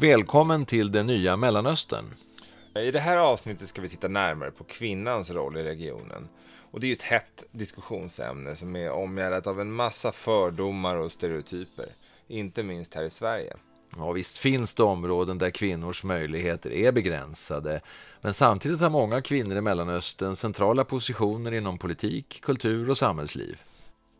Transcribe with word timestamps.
Välkommen 0.00 0.66
till 0.66 0.92
det 0.92 1.02
nya 1.02 1.36
Mellanöstern. 1.36 2.14
I 2.78 2.90
det 2.90 3.00
här 3.00 3.16
avsnittet 3.16 3.68
ska 3.68 3.80
vi 3.80 3.88
titta 3.88 4.08
närmare 4.08 4.50
på 4.50 4.64
kvinnans 4.64 5.30
roll 5.30 5.56
i 5.56 5.62
regionen. 5.62 6.28
Och 6.70 6.80
det 6.80 6.86
är 6.86 6.92
ett 6.92 7.02
hett 7.02 7.44
diskussionsämne 7.52 8.56
som 8.56 8.76
är 8.76 8.90
omgärdat 8.90 9.46
av 9.46 9.60
en 9.60 9.72
massa 9.72 10.12
fördomar 10.12 10.96
och 10.96 11.12
stereotyper, 11.12 11.86
inte 12.28 12.62
minst 12.62 12.94
här 12.94 13.02
i 13.04 13.10
Sverige. 13.10 13.56
Ja, 13.96 14.12
visst 14.12 14.38
finns 14.38 14.74
det 14.74 14.82
områden 14.82 15.38
där 15.38 15.50
kvinnors 15.50 16.04
möjligheter 16.04 16.72
är 16.72 16.92
begränsade. 16.92 17.80
Men 18.20 18.34
samtidigt 18.34 18.80
har 18.80 18.90
många 18.90 19.22
kvinnor 19.22 19.56
i 19.56 19.60
Mellanöstern 19.60 20.36
centrala 20.36 20.84
positioner 20.84 21.52
inom 21.52 21.78
politik, 21.78 22.40
kultur 22.42 22.90
och 22.90 22.98
samhällsliv. 22.98 23.62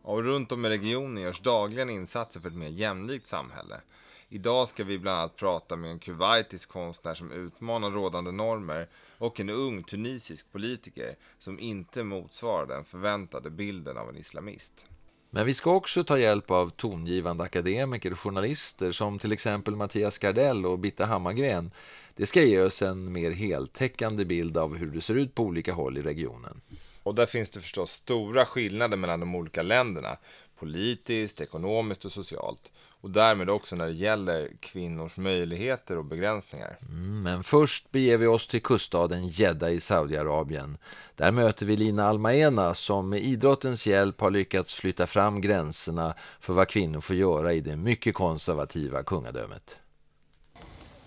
Och 0.03 0.23
runt 0.23 0.51
om 0.51 0.65
i 0.65 0.69
regionen 0.69 1.23
görs 1.23 1.39
dagligen 1.39 1.89
insatser 1.89 2.39
för 2.39 2.49
ett 2.49 2.55
mer 2.55 2.69
jämlikt 2.69 3.27
samhälle. 3.27 3.81
Idag 4.29 4.67
ska 4.67 4.83
vi 4.83 4.99
bland 4.99 5.19
annat 5.19 5.35
prata 5.35 5.75
med 5.75 5.91
en 5.91 5.99
kuwaitisk 5.99 6.69
konstnär 6.69 7.13
som 7.13 7.31
utmanar 7.31 7.91
rådande 7.91 8.31
normer 8.31 8.89
och 9.17 9.39
en 9.39 9.49
ung 9.49 9.83
tunisisk 9.83 10.51
politiker 10.51 11.15
som 11.37 11.59
inte 11.59 12.03
motsvarar 12.03 12.67
den 12.67 12.83
förväntade 12.83 13.49
bilden 13.49 13.97
av 13.97 14.09
en 14.09 14.17
islamist. 14.17 14.85
Men 15.29 15.45
vi 15.45 15.53
ska 15.53 15.71
också 15.71 16.03
ta 16.03 16.17
hjälp 16.17 16.51
av 16.51 16.69
tongivande 16.69 17.43
akademiker 17.43 18.11
och 18.11 18.19
journalister 18.19 18.91
som 18.91 19.19
till 19.19 19.31
exempel 19.31 19.75
Mattias 19.75 20.17
Gardell 20.17 20.65
och 20.65 20.79
Bitte 20.79 21.05
Hammargren. 21.05 21.71
Det 22.15 22.25
ska 22.25 22.43
ge 22.43 22.61
oss 22.61 22.81
en 22.81 23.11
mer 23.11 23.31
heltäckande 23.31 24.25
bild 24.25 24.57
av 24.57 24.77
hur 24.77 24.91
det 24.91 25.01
ser 25.01 25.15
ut 25.15 25.35
på 25.35 25.43
olika 25.43 25.73
håll 25.73 25.97
i 25.97 26.01
regionen. 26.01 26.61
Och 27.03 27.15
där 27.15 27.25
finns 27.25 27.49
det 27.49 27.61
förstås 27.61 27.91
stora 27.91 28.45
skillnader 28.45 28.97
mellan 28.97 29.19
de 29.19 29.35
olika 29.35 29.63
länderna, 29.63 30.17
politiskt, 30.59 31.41
ekonomiskt 31.41 32.05
och 32.05 32.11
socialt. 32.11 32.71
Och 33.01 33.09
därmed 33.09 33.49
också 33.49 33.75
när 33.75 33.85
det 33.85 33.91
gäller 33.91 34.49
kvinnors 34.59 35.17
möjligheter 35.17 35.97
och 35.97 36.05
begränsningar. 36.05 36.77
Mm, 36.81 37.21
men 37.21 37.43
först 37.43 37.91
beger 37.91 38.17
vi 38.17 38.27
oss 38.27 38.47
till 38.47 38.61
kuststaden 38.61 39.27
Jeddah 39.27 39.71
i 39.71 39.79
Saudiarabien. 39.79 40.77
Där 41.15 41.31
möter 41.31 41.65
vi 41.65 41.77
Lina 41.77 42.07
Almaena 42.07 42.73
som 42.73 43.09
med 43.09 43.21
idrottens 43.21 43.87
hjälp 43.87 44.21
har 44.21 44.31
lyckats 44.31 44.73
flytta 44.73 45.07
fram 45.07 45.41
gränserna 45.41 46.13
för 46.39 46.53
vad 46.53 46.67
kvinnor 46.67 47.01
får 47.01 47.15
göra 47.15 47.53
i 47.53 47.61
det 47.61 47.75
mycket 47.75 48.15
konservativa 48.15 49.03
kungadömet. 49.03 49.79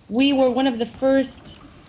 We 0.09 0.33
were 0.33 0.48
one 0.48 0.69
of 0.69 0.78
the 0.78 0.87
first 0.87 1.39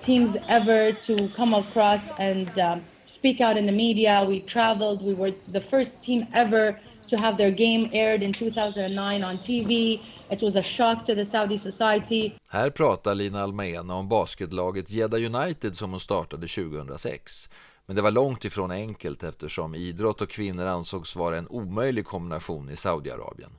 teams 0.05 0.37
ever 0.47 0.91
to 0.91 1.27
come 1.35 1.57
across 1.57 2.01
and 2.17 2.49
um, 2.59 2.81
speak 3.07 3.41
out 3.41 3.57
in 3.57 3.65
the 3.65 3.71
media. 3.71 4.25
We 4.25 4.39
traveled. 4.39 5.01
We 5.01 5.13
were 5.13 5.33
the 5.51 5.61
first 5.61 5.91
team 6.03 6.25
ever 6.33 6.79
to 7.11 7.17
have 7.17 7.37
their 7.37 7.51
game 7.51 7.89
aired 7.93 8.23
in 8.23 8.33
2009 8.33 9.23
on 9.23 9.37
TV. 9.37 9.99
It 10.29 10.41
was 10.41 10.55
a 10.55 10.63
shock 10.63 11.05
to 11.05 11.15
the 11.15 11.25
Saudi 11.25 11.59
society. 11.59 12.31
Här 12.49 12.69
pratar 12.69 13.15
Lina 13.15 13.43
Almena 13.43 13.95
om 13.95 14.09
basketlaget 14.09 14.91
Jeddah 14.91 15.19
United 15.19 15.75
som 15.75 15.91
hon 15.91 15.99
startade 15.99 16.47
2006. 16.47 17.49
Men 17.85 17.95
det 17.95 18.01
var 18.01 18.11
långt 18.11 18.45
ifrån 18.45 18.71
enkelt 18.71 19.23
eftersom 19.23 19.75
idrott 19.75 20.21
och 20.21 20.29
kvinnor 20.29 20.65
ansågs 20.65 21.15
vara 21.15 21.37
en 21.37 21.47
omöjlig 21.47 22.05
kombination 22.05 22.69
i 22.69 22.75
Saudiarabien. 22.75 23.51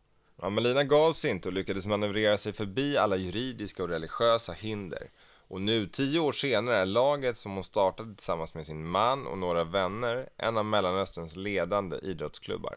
Ja, 0.42 0.50
men 0.50 0.64
Lina 0.64 0.84
gav 0.84 1.12
sig 1.12 1.30
inte 1.30 1.48
och 1.48 1.54
lyckades 1.54 1.86
manövrera 1.86 2.38
sig 2.38 2.52
förbi 2.52 2.96
alla 2.96 3.16
juridiska 3.16 3.82
och 3.82 3.88
religiösa 3.88 4.52
hinder. 4.52 5.10
Och 5.52 5.60
nu, 5.60 5.86
tio 5.86 6.20
år 6.20 6.32
senare, 6.32 6.76
är 6.76 6.86
laget 6.86 7.36
som 7.36 7.52
hon 7.52 7.64
startade 7.64 8.14
tillsammans 8.14 8.54
med 8.54 8.66
sin 8.66 8.86
man 8.88 9.26
och 9.26 9.38
några 9.38 9.64
vänner 9.64 10.28
en 10.36 10.56
av 10.56 10.64
Mellanösterns 10.64 11.36
ledande 11.36 11.96
idrottsklubbar. 12.02 12.74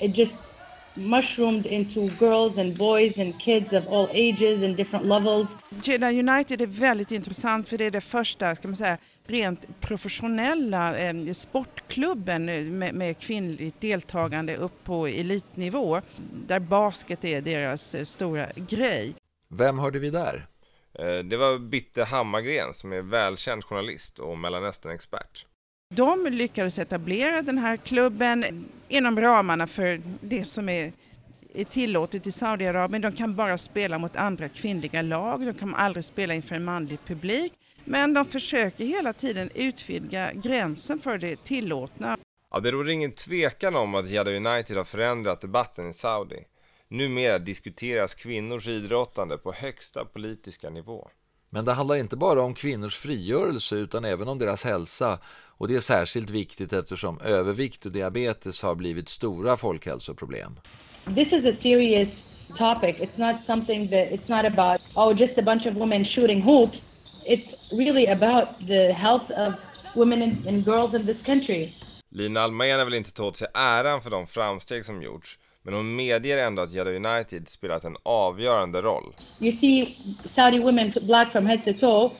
It 0.00 0.18
just 0.18 0.34
mushroomed 0.94 1.66
into 1.66 2.00
girls 2.00 2.58
and 2.58 2.78
boys 2.78 3.18
and 3.18 3.40
kids 3.40 3.72
of 3.72 3.88
all 3.88 4.10
ages 4.10 4.64
and 4.64 4.76
different 4.76 5.06
levels. 5.06 5.48
Jeddah 5.82 6.08
United 6.08 6.60
är 6.60 6.66
väldigt 6.66 7.12
intressant 7.12 7.68
för 7.68 7.78
det 7.78 7.84
är 7.84 7.90
det 7.90 8.00
första, 8.00 8.56
ska 8.56 8.68
man 8.68 8.76
säga, 8.76 8.98
rent 9.26 9.80
professionella 9.80 10.98
eh, 10.98 11.32
sportklubben 11.32 12.44
med, 12.78 12.94
med 12.94 13.18
kvinnligt 13.18 13.80
deltagande 13.80 14.56
upp 14.56 14.84
på 14.84 15.06
elitnivå. 15.06 16.00
Där 16.46 16.60
basket 16.60 17.24
är 17.24 17.40
deras 17.40 17.94
eh, 17.94 18.04
stora 18.04 18.46
grej. 18.56 19.14
Vem 19.48 19.78
hörde 19.78 19.98
vi 19.98 20.10
där? 20.10 20.46
Eh, 20.98 21.18
det 21.18 21.36
var 21.36 21.58
Bitte 21.58 22.04
Hammargren 22.04 22.74
som 22.74 22.92
är 22.92 23.00
välkänd 23.00 23.64
journalist 23.64 24.18
och 24.18 24.38
Mellanöstern-expert. 24.38 25.46
De 25.94 26.26
lyckades 26.26 26.78
etablera 26.78 27.42
den 27.42 27.58
här 27.58 27.76
klubben 27.76 28.66
inom 28.88 29.20
ramarna 29.20 29.66
för 29.66 30.00
det 30.20 30.44
som 30.44 30.68
är, 30.68 30.92
är 31.54 31.64
tillåtet 31.64 32.26
i 32.26 32.32
Saudiarabien. 32.32 33.02
De 33.02 33.12
kan 33.12 33.34
bara 33.34 33.58
spela 33.58 33.98
mot 33.98 34.16
andra 34.16 34.48
kvinnliga 34.48 35.02
lag, 35.02 35.46
de 35.46 35.54
kan 35.54 35.74
aldrig 35.74 36.04
spela 36.04 36.34
inför 36.34 36.54
en 36.54 36.64
manlig 36.64 36.98
publik. 37.06 37.52
Men 37.84 38.14
de 38.14 38.24
försöker 38.24 38.84
hela 38.84 39.12
tiden 39.12 39.50
utvidga 39.54 40.32
gränsen 40.32 41.00
för 41.00 41.18
det 41.18 41.44
tillåtna. 41.44 42.18
Ja, 42.50 42.60
det 42.60 42.70
råder 42.70 42.90
ingen 42.90 43.12
tvekan 43.12 43.76
om 43.76 43.94
att 43.94 44.10
Jeddah 44.10 44.34
United 44.34 44.76
har 44.76 44.84
förändrat 44.84 45.40
debatten 45.40 45.90
i 45.90 45.92
Saudi. 45.92 46.44
Numera 46.88 47.38
diskuteras 47.38 48.14
kvinnors 48.14 48.68
idrottande 48.68 49.38
på 49.38 49.52
högsta 49.52 50.04
politiska 50.04 50.70
nivå. 50.70 51.08
Men 51.50 51.64
det 51.64 51.72
handlar 51.72 51.96
inte 51.96 52.16
bara 52.16 52.42
om 52.42 52.54
kvinnors 52.54 52.96
frigörelse 52.96 53.76
utan 53.76 54.04
även 54.04 54.28
om 54.28 54.38
deras 54.38 54.64
hälsa 54.64 55.18
och 55.48 55.68
det 55.68 55.74
är 55.74 55.80
särskilt 55.80 56.30
viktigt 56.30 56.72
eftersom 56.72 57.20
övervikt 57.20 57.86
och 57.86 57.92
diabetes 57.92 58.62
har 58.62 58.74
blivit 58.74 59.08
stora 59.08 59.56
folkhälsoproblem. 59.56 60.60
This 61.14 61.32
is 61.32 61.46
a 61.46 61.52
serious 61.62 62.08
topic. 62.56 62.96
It's 62.96 63.16
not 63.32 63.44
something 63.46 63.88
that 63.88 64.08
it's 64.10 64.28
not 64.28 64.58
about 64.58 64.80
oh 64.94 65.20
just 65.20 65.38
a 65.38 65.42
bunch 65.42 65.66
of 65.66 65.74
women 65.74 66.04
shooting 66.04 66.42
hoops. 66.42 66.82
It's 67.26 67.78
really 67.78 68.06
about 68.06 68.48
the 68.68 68.92
health 68.92 69.30
of 69.30 69.54
women 69.94 70.22
and, 70.22 70.64
girls 70.64 70.94
in 70.94 71.06
this 71.06 71.22
country. 71.22 71.72
Lina 72.10 72.40
Almena 72.40 72.84
vill 72.84 72.94
inte 72.94 73.12
ta 73.12 73.24
åt 73.24 73.36
sig 73.36 73.48
äran 73.54 74.02
för 74.02 74.10
de 74.10 74.26
framsteg 74.26 74.84
som 74.84 75.02
gjorts 75.02 75.38
men 75.64 75.74
hon 75.74 75.96
medger 75.96 76.38
ändå 76.38 76.62
att 76.62 76.74
Jeddah 76.74 76.94
United 76.94 77.48
spelat 77.48 77.84
en 77.84 77.96
avgörande 78.02 78.82
roll. 78.82 79.14
You 79.38 79.52
see 79.52 79.96
Saudi 80.24 80.60
women 80.60 80.92
black 81.02 81.32
from 81.32 81.46
head 81.46 81.64
to 81.64 81.72
toe. 81.72 82.10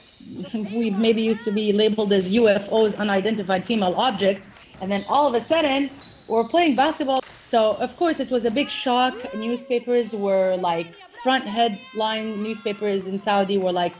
We 0.52 0.90
maybe 0.90 1.20
used 1.20 1.44
to 1.44 1.52
be 1.52 1.72
labeled 1.72 2.12
as 2.12 2.24
UFOs, 2.24 2.94
unidentified 2.98 3.64
female 3.66 3.94
objects, 3.96 4.46
and 4.80 4.90
then 4.90 5.04
all 5.08 5.26
of 5.26 5.34
a 5.34 5.44
sudden 5.48 5.88
we're 6.28 6.48
playing 6.48 6.76
basketball. 6.76 7.20
So 7.50 7.76
of 7.80 7.96
course 7.96 8.20
it 8.20 8.30
was 8.30 8.44
a 8.44 8.50
big 8.50 8.70
shock. 8.70 9.14
Newspapers 9.34 10.12
were 10.12 10.56
like 10.56 10.86
front 11.22 11.44
headline 11.44 12.42
newspapers 12.42 13.04
in 13.04 13.22
Saudi 13.24 13.58
were 13.58 13.72
like, 13.72 13.94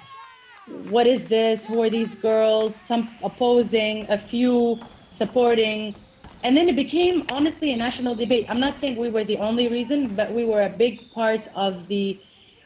"What 0.91 1.07
is 1.07 1.21
this? 1.29 1.67
Who 1.67 1.83
are 1.83 1.91
these 1.91 2.15
girls?" 2.23 2.73
Some 2.89 3.09
opposing, 3.23 4.07
a 4.09 4.19
few 4.19 4.79
supporting. 5.19 5.95
And 6.45 6.55
then 6.57 6.69
it 6.69 6.77
became 6.77 7.25
honestly 7.31 7.73
a 7.73 7.77
national 7.77 8.15
debate. 8.15 8.47
I'm 8.51 8.61
not 8.61 8.75
saying 8.81 9.01
we 9.01 9.11
were 9.11 9.25
the 9.25 9.39
only 9.39 9.69
reason, 9.69 10.15
but 10.15 10.31
we 10.31 10.45
were 10.45 10.67
a 10.67 10.77
big 10.79 11.01
part 11.15 11.41
of 11.55 11.75
the 11.89 12.19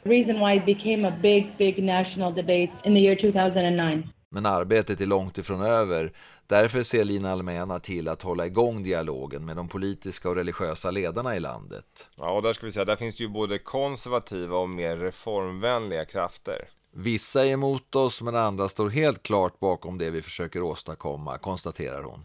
reason 0.05 0.41
why 0.41 0.55
it 0.55 0.67
became 0.67 1.09
a 1.09 1.15
big, 1.23 1.57
big 1.59 1.85
national 1.85 2.33
debate 2.35 2.71
in 2.85 2.95
the 2.95 3.01
year 3.01 3.17
2009. 3.17 4.09
Men 4.31 4.47
arbetet 4.47 5.01
är 5.01 5.07
långt 5.07 5.39
ifrån 5.39 5.63
över. 5.63 6.13
Därför 6.47 6.83
ser 6.83 7.05
Lina 7.05 7.33
Almena 7.33 7.81
till 7.81 8.09
att 8.09 8.23
hålla 8.23 8.47
igång 8.47 8.83
dialogen 8.83 9.45
med 9.45 9.57
de 9.57 9.69
politiska 9.69 10.29
och 10.29 10.37
religiösa 10.37 10.91
ledarna 10.91 11.37
i 11.37 11.41
landet. 11.41 12.07
Ja, 12.17 12.31
och 12.31 12.43
där 12.43 12.53
ska 12.53 12.67
vi 12.67 12.73
säga, 12.73 12.85
där 12.85 12.97
finns 12.97 13.17
det 13.17 13.23
ju 13.25 13.31
både 13.31 13.59
konservativa 13.59 14.59
och 14.59 14.69
mer 14.69 14.97
reformvänliga 14.97 16.05
krafter. 16.05 16.69
Vissa 16.93 17.45
är 17.45 17.51
emot 17.51 17.95
oss, 17.95 18.23
men 18.23 18.37
andra 18.37 18.69
står 18.69 18.89
helt 18.91 19.23
klart 19.23 19.61
bakom 19.61 19.99
det 19.99 20.11
vi 20.11 20.23
försöker 20.23 20.63
åstadkomma, 20.63 21.39
konstaterar 21.39 22.03
hon. 22.03 22.25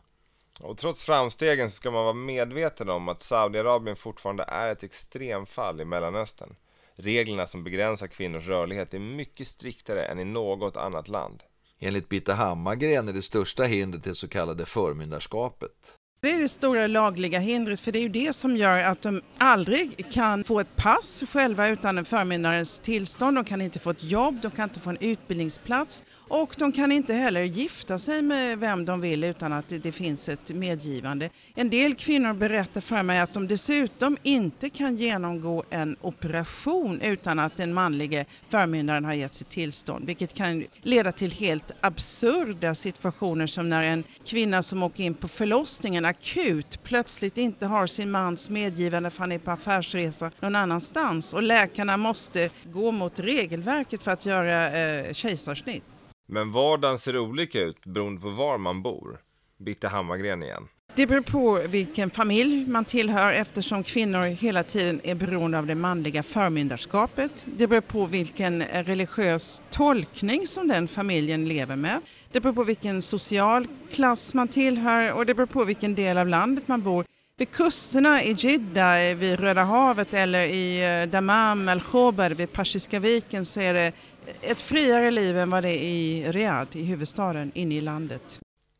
Och 0.61 0.77
trots 0.77 1.03
framstegen 1.03 1.69
så 1.69 1.75
ska 1.75 1.91
man 1.91 2.03
vara 2.03 2.13
medveten 2.13 2.89
om 2.89 3.09
att 3.09 3.21
Saudiarabien 3.21 3.95
fortfarande 3.95 4.44
är 4.44 4.67
ett 4.67 4.83
extremfall 4.83 5.81
i 5.81 5.85
Mellanöstern. 5.85 6.55
Reglerna 6.95 7.45
som 7.45 7.63
begränsar 7.63 8.07
kvinnors 8.07 8.47
rörlighet 8.47 8.94
är 8.94 9.00
mycket 9.00 9.47
striktare 9.47 10.05
än 10.05 10.19
i 10.19 10.25
något 10.25 10.77
annat 10.77 11.07
land. 11.07 11.44
Enligt 11.79 12.09
Bitte 12.09 12.33
Hammargren 12.33 13.07
är 13.07 13.13
det 13.13 13.21
största 13.21 13.63
hindret 13.63 14.03
det 14.03 14.15
så 14.15 14.27
kallade 14.27 14.65
förmyndarskapet. 14.65 15.97
Det 16.24 16.31
är 16.31 16.40
det 16.40 16.48
stora 16.48 16.88
lagliga 16.88 17.40
hindret 17.40 17.80
för 17.80 17.92
det 17.92 18.00
är 18.00 18.02
ju 18.02 18.10
det 18.10 18.34
som 18.34 18.58
gör 18.58 18.84
att 18.84 19.02
de 19.02 19.22
aldrig 19.38 20.12
kan 20.12 20.44
få 20.44 20.60
ett 20.60 20.75
pass 20.75 21.24
själva 21.31 21.68
utan 21.68 21.98
en 21.98 22.06
förmyndarens 22.06 22.80
tillstånd. 22.80 23.38
De 23.38 23.46
kan 23.46 23.62
inte 23.62 23.80
få 23.80 23.90
ett 23.90 24.04
jobb, 24.04 24.40
de 24.42 24.52
kan 24.52 24.64
inte 24.64 24.80
få 24.80 24.90
en 24.90 24.98
utbildningsplats 25.00 26.04
och 26.28 26.56
de 26.58 26.72
kan 26.72 26.92
inte 26.92 27.14
heller 27.14 27.42
gifta 27.42 28.00
sig 28.00 28.22
med 28.22 28.60
vem 28.60 28.86
de 28.86 29.02
vill 29.02 29.24
utan 29.24 29.54
att 29.54 29.66
det 29.70 29.92
finns 29.92 30.30
ett 30.30 30.50
medgivande. 30.56 31.30
En 31.56 31.70
del 31.70 31.96
kvinnor 31.96 32.34
berättar 32.34 32.81
för 32.81 33.04
mig 33.04 33.20
att 33.20 33.34
de 33.34 33.48
dessutom 33.48 34.18
inte 34.24 34.70
kan 34.70 34.96
genomgå 34.96 35.64
en 35.70 35.96
operation 36.02 37.02
utan 37.02 37.40
att 37.40 37.58
den 37.58 37.74
manlige 37.74 38.25
förmyndaren 38.50 39.06
har 39.06 39.14
gett 39.14 39.34
sitt 39.34 39.50
tillstånd, 39.50 40.06
vilket 40.06 40.34
kan 40.34 40.64
leda 40.81 41.12
till 41.12 41.31
helt 41.31 41.72
absurda 41.81 42.75
situationer 42.75 43.48
som 43.48 43.70
när 43.70 43.84
en 43.84 44.04
kvinna 44.25 44.64
som 44.64 44.84
åker 44.84 45.04
in 45.04 45.14
på 45.14 45.28
förlossningen 45.28 46.06
akut 46.13 46.80
plötsligt 46.83 47.38
inte 47.38 47.65
har 47.65 47.88
sin 47.88 48.12
mans 48.12 48.50
medgivande 48.50 49.10
för 49.10 49.19
han 49.19 49.31
är 49.31 49.39
på 49.39 49.51
affärsresa 49.51 50.31
någon 50.39 50.56
annanstans 50.56 51.33
och 51.33 51.44
läkarna 51.44 51.98
måste 51.98 52.50
gå 52.74 52.92
mot 52.92 53.19
regelverket 53.19 54.04
för 54.04 54.12
att 54.12 54.25
göra 54.25 54.77
eh, 54.80 55.13
kejsarsnitt. 55.13 55.83
Men 56.27 56.51
vardagen 56.51 56.98
ser 56.98 57.18
olika 57.18 57.62
ut 57.62 57.86
beroende 57.86 58.21
på 58.21 58.30
var 58.30 58.57
man 58.57 58.81
bor. 58.81 59.18
Bitte 59.60 59.88
Hammargren 59.88 60.44
igen. 60.44 60.68
Det 60.95 61.07
beror 61.07 61.21
på 61.21 61.62
vilken 61.68 62.10
familj 62.10 62.68
man 62.68 62.86
tillhör 62.86 63.33
eftersom 63.33 63.83
kvinnor 63.83 64.25
hela 64.25 64.63
tiden 64.63 65.01
är 65.04 65.15
beroende 65.15 65.57
av 65.57 65.65
det 65.65 65.75
manliga 65.75 66.24
förmyndarskapet. 66.24 67.48
Det 67.57 67.68
beror 67.68 67.81
på 67.81 68.06
vilken 68.06 68.63
religiös 68.63 69.62
tolkning 69.69 70.48
som 70.48 70.68
den 70.68 70.88
familjen 70.88 71.48
lever 71.48 71.75
med. 71.75 72.01
Det 72.33 72.39
beror 72.39 72.53
på 72.53 72.63
vilken 72.63 73.01
social 73.01 73.68
klass 73.91 74.33
man 74.33 74.47
tillhör 74.47 75.12
och 75.12 75.25
det 75.25 75.33
beror 75.33 75.47
på 75.47 75.63
vilken 75.63 75.95
del 75.95 76.18
av 76.18 76.27
landet 76.27 76.68
man 76.68 76.81
bor. 76.81 77.06
Vid 77.38 77.51
kusterna 77.51 78.24
i 78.24 78.31
Jidda, 78.31 79.13
vid 79.13 79.39
Röda 79.39 79.63
havet 79.63 80.13
eller 80.13 80.44
i 80.44 81.01
eh, 81.01 81.09
Damam 81.09 81.69
el 81.69 81.81
Khobar 81.81 82.30
vid 82.30 82.51
Persiska 82.51 83.00
viken 83.00 83.45
så 83.45 83.59
är 83.59 83.74
det 83.74 83.94
ett 84.41 84.62
friare 84.62 85.12
liv 85.12 85.38
än 85.38 85.50
vad 85.50 85.63
det 85.63 85.69
är 85.69 85.83
i 85.83 86.31
Riyadh, 86.31 86.77
i 86.77 86.83
huvudstaden, 86.83 87.51
inne 87.56 87.75
i 87.75 87.81
landet. 87.81 88.39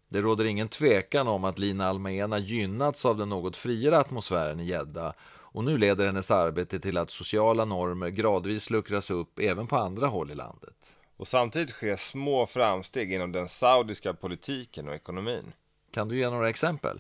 Det 0.09 0.21
råder 0.21 0.45
ingen 0.45 0.67
tvekan 0.67 1.27
om 1.27 1.44
att 1.44 1.59
Lina 1.59 1.88
Almaena 1.88 2.39
gynnats 2.39 3.06
av 3.06 3.17
den 3.17 3.29
något 3.29 3.57
friare 3.57 3.97
atmosfären 3.97 4.59
i 4.59 4.65
Jeddah 4.65 5.13
och 5.53 5.63
nu 5.63 5.77
leder 5.77 6.06
hennes 6.06 6.31
arbete 6.31 6.79
till 6.79 6.97
att 6.97 7.09
sociala 7.09 7.65
normer 7.65 8.09
gradvis 8.09 8.69
luckras 8.69 9.11
upp 9.11 9.39
även 9.39 9.67
på 9.67 9.75
andra 9.75 10.07
håll 10.07 10.31
i 10.31 10.35
landet. 10.35 10.93
Och 11.23 11.27
samtidigt 11.27 11.69
sker 11.69 11.95
små 11.95 12.45
framsteg 12.45 13.13
inom 13.13 13.31
den 13.31 13.47
saudiska 13.47 14.13
politiken 14.13 14.87
och 14.87 14.95
ekonomin. 14.95 15.53
Kan 15.91 16.07
du 16.07 16.17
ge 16.17 16.29
några 16.29 16.49
exempel? 16.49 16.99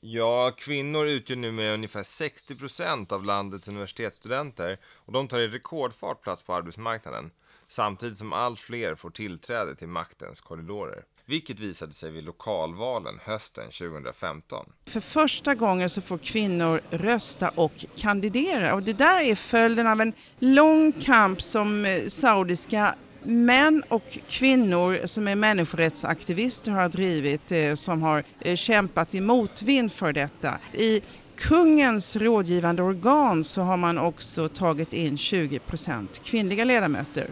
Ja, 0.00 0.50
kvinnor 0.56 1.06
utgör 1.06 1.36
numera 1.36 1.74
ungefär 1.74 2.02
60% 2.02 3.12
av 3.12 3.24
landets 3.24 3.68
universitetsstudenter 3.68 4.78
och 4.94 5.12
de 5.12 5.28
tar 5.28 5.38
i 5.38 5.48
rekordfart 5.48 6.22
plats 6.22 6.42
på 6.42 6.54
arbetsmarknaden 6.54 7.30
samtidigt 7.68 8.18
som 8.18 8.32
allt 8.32 8.60
fler 8.60 8.94
får 8.94 9.10
tillträde 9.10 9.74
till 9.74 9.88
maktens 9.88 10.40
korridorer 10.40 11.04
vilket 11.26 11.60
visade 11.60 11.92
sig 11.92 12.10
vid 12.10 12.24
lokalvalen 12.24 13.18
hösten 13.24 13.64
2015. 13.64 14.72
För 14.86 15.00
första 15.00 15.54
gången 15.54 15.90
så 15.90 16.00
får 16.00 16.18
kvinnor 16.18 16.80
rösta 16.90 17.48
och 17.48 17.84
kandidera 17.96 18.74
och 18.74 18.82
det 18.82 18.92
där 18.92 19.20
är 19.20 19.34
följden 19.34 19.86
av 19.86 20.00
en 20.00 20.12
lång 20.38 20.92
kamp 20.92 21.42
som 21.42 21.84
eh, 21.84 22.06
saudiska 22.06 22.94
män 23.26 23.82
och 23.88 24.18
kvinnor 24.28 25.06
som 25.06 25.28
är 25.28 25.34
människorättsaktivister 25.34 26.72
har 26.72 26.88
drivit, 26.88 27.52
eh, 27.52 27.74
som 27.74 28.02
har 28.02 28.24
eh, 28.40 28.56
kämpat 28.56 29.14
i 29.14 29.20
motvind 29.20 29.92
för 29.92 30.12
detta. 30.12 30.58
I 30.72 31.00
kungens 31.36 32.16
rådgivande 32.16 32.82
organ 32.82 33.44
så 33.44 33.62
har 33.62 33.76
man 33.76 33.98
också 33.98 34.48
tagit 34.48 34.92
in 34.92 35.18
20 35.18 35.58
procent 35.58 36.20
kvinnliga 36.24 36.64
ledamöter. 36.64 37.26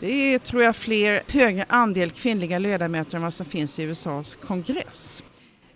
Det 0.00 0.34
är, 0.34 0.38
tror 0.38 0.62
jag, 0.62 0.76
fler, 0.76 1.22
högre 1.32 1.64
andel 1.68 2.10
kvinnliga 2.10 2.58
ledamöter 2.58 3.16
än 3.16 3.22
vad 3.22 3.34
som 3.34 3.46
finns 3.46 3.78
i 3.78 3.82
USAs 3.82 4.34
kongress. 4.34 5.22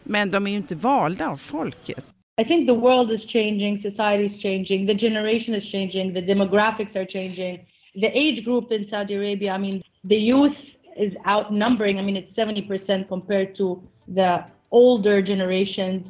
Men 0.02 0.30
de 0.30 0.46
är 0.46 0.50
ju 0.50 0.56
inte 0.56 0.74
valda 0.74 1.28
av 1.28 1.36
folket. 1.36 2.04
I 2.40 2.44
think 2.44 2.66
the 2.66 2.74
world 2.74 3.10
is 3.10 3.26
changing, 3.26 3.78
society 3.78 4.24
is 4.24 4.42
changing, 4.42 4.86
the 4.86 4.94
generation 4.94 5.54
is 5.54 5.72
changing, 5.72 6.14
the 6.14 6.20
demographics 6.20 6.96
are 6.96 7.06
changing. 7.06 7.58
The 8.00 8.10
age 8.18 8.44
group 8.46 8.72
in 8.72 8.88
Saudi 8.88 9.14
Arabia, 9.14 9.52
I 9.52 9.58
mean, 9.58 9.82
the 10.04 10.16
youth 10.16 10.56
is 10.96 11.12
outnumbering. 11.26 11.98
I 11.98 12.02
mean, 12.02 12.16
it's 12.16 12.34
70% 12.34 13.08
compared 13.08 13.54
to 13.56 13.82
the 14.08 14.46
older 14.70 15.20
generations. 15.20 16.08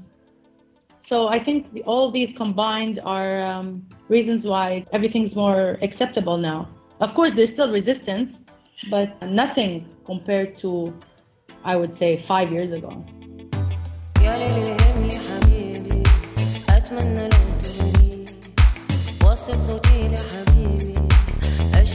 So 1.00 1.26
I 1.26 1.42
think 1.42 1.66
all 1.86 2.12
these 2.12 2.32
combined 2.36 3.00
are 3.04 3.40
um, 3.40 3.84
reasons 4.08 4.44
why 4.44 4.86
everything's 4.92 5.34
more 5.34 5.78
acceptable 5.82 6.38
now. 6.38 6.68
Of 7.00 7.14
course, 7.14 7.32
there's 7.34 7.50
still 7.50 7.72
resistance, 7.72 8.36
but 8.88 9.20
nothing 9.22 9.88
compared 10.04 10.58
to, 10.58 10.96
I 11.64 11.74
would 11.74 11.98
say, 11.98 12.24
five 12.28 12.52
years 12.52 12.70
ago. 12.70 13.04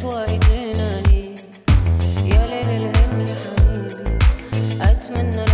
وايدينا 0.05 1.01
ليه 1.01 1.35
يا 2.25 2.45
ليل 2.45 2.69
الهم 2.81 3.19
يا 3.27 3.35
حبيبي 3.45 4.17
اتمنى 4.81 5.44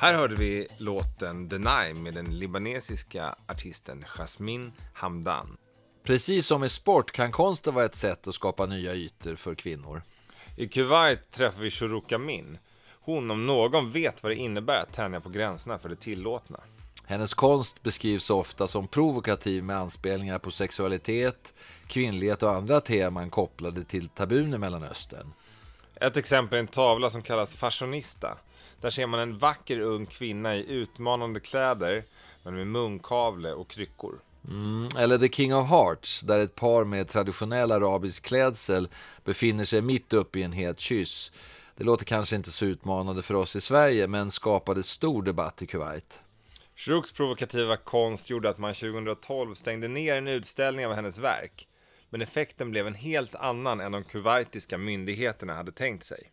Här 0.00 0.14
hörde 0.14 0.34
vi 0.34 0.66
låten 0.78 1.48
Deny 1.48 1.94
med 1.94 2.14
den 2.14 2.38
libanesiska 2.38 3.34
artisten 3.46 4.04
Jasmine 4.16 4.72
Hamdan. 4.94 5.56
Precis 6.04 6.46
som 6.46 6.64
i 6.64 6.68
sport 6.68 7.10
kan 7.10 7.32
konsten 7.32 7.74
vara 7.74 7.84
ett 7.84 7.94
sätt 7.94 8.26
att 8.26 8.34
skapa 8.34 8.66
nya 8.66 8.94
ytor 8.94 9.34
för 9.34 9.54
kvinnor. 9.54 10.02
I 10.56 10.68
Kuwait 10.68 11.30
träffar 11.30 11.62
vi 11.62 11.70
Shuruka 11.70 12.18
Min. 12.18 12.58
Hon 13.00 13.30
om 13.30 13.46
någon 13.46 13.90
vet 13.90 14.22
vad 14.22 14.32
det 14.32 14.36
innebär 14.36 14.82
att 14.82 14.92
tänja 14.92 15.20
på 15.20 15.28
gränserna 15.28 15.78
för 15.78 15.88
det 15.88 15.96
tillåtna. 15.96 16.60
Hennes 17.04 17.34
konst 17.34 17.82
beskrivs 17.82 18.30
ofta 18.30 18.66
som 18.66 18.88
provokativ 18.88 19.64
med 19.64 19.76
anspelningar 19.76 20.38
på 20.38 20.50
sexualitet, 20.50 21.54
kvinnlighet 21.86 22.42
och 22.42 22.54
andra 22.54 22.80
teman 22.80 23.30
kopplade 23.30 23.84
till 23.84 24.08
tabun 24.08 24.54
i 24.54 24.58
Mellanöstern. 24.58 25.32
Ett 25.94 26.16
exempel 26.16 26.56
är 26.56 26.60
en 26.60 26.66
tavla 26.66 27.10
som 27.10 27.22
kallas 27.22 27.56
Fashionista 27.56 28.38
där 28.80 28.90
ser 28.90 29.06
man 29.06 29.20
en 29.20 29.38
vacker 29.38 29.80
ung 29.80 30.06
kvinna 30.06 30.56
i 30.56 30.72
utmanande 30.72 31.40
kläder, 31.40 32.04
men 32.42 32.54
med 32.54 32.66
munkavle 32.66 33.52
och 33.52 33.70
kryckor. 33.70 34.20
Mm, 34.48 34.88
eller 34.98 35.18
The 35.18 35.28
King 35.28 35.54
of 35.54 35.68
Hearts, 35.68 36.20
där 36.20 36.38
ett 36.38 36.54
par 36.54 36.84
med 36.84 37.08
traditionell 37.08 37.72
arabisk 37.72 38.24
klädsel 38.24 38.88
befinner 39.24 39.64
sig 39.64 39.82
mitt 39.82 40.12
uppe 40.12 40.38
i 40.40 40.42
en 40.42 40.52
het 40.52 40.80
kyss. 40.80 41.32
Det 41.76 41.84
låter 41.84 42.04
kanske 42.04 42.36
inte 42.36 42.50
så 42.50 42.64
utmanande 42.64 43.22
för 43.22 43.34
oss 43.34 43.56
i 43.56 43.60
Sverige, 43.60 44.06
men 44.06 44.30
skapade 44.30 44.82
stor 44.82 45.22
debatt 45.22 45.62
i 45.62 45.66
Kuwait. 45.66 46.20
Shruks 46.76 47.12
provokativa 47.12 47.76
konst 47.76 48.30
gjorde 48.30 48.50
att 48.50 48.58
man 48.58 48.74
2012 48.74 49.54
stängde 49.54 49.88
ner 49.88 50.16
en 50.16 50.28
utställning 50.28 50.86
av 50.86 50.92
hennes 50.92 51.18
verk. 51.18 51.68
Men 52.10 52.22
effekten 52.22 52.70
blev 52.70 52.86
en 52.86 52.94
helt 52.94 53.34
annan 53.34 53.80
än 53.80 53.92
de 53.92 54.04
kuwaitiska 54.04 54.78
myndigheterna 54.78 55.54
hade 55.54 55.72
tänkt 55.72 56.04
sig. 56.04 56.30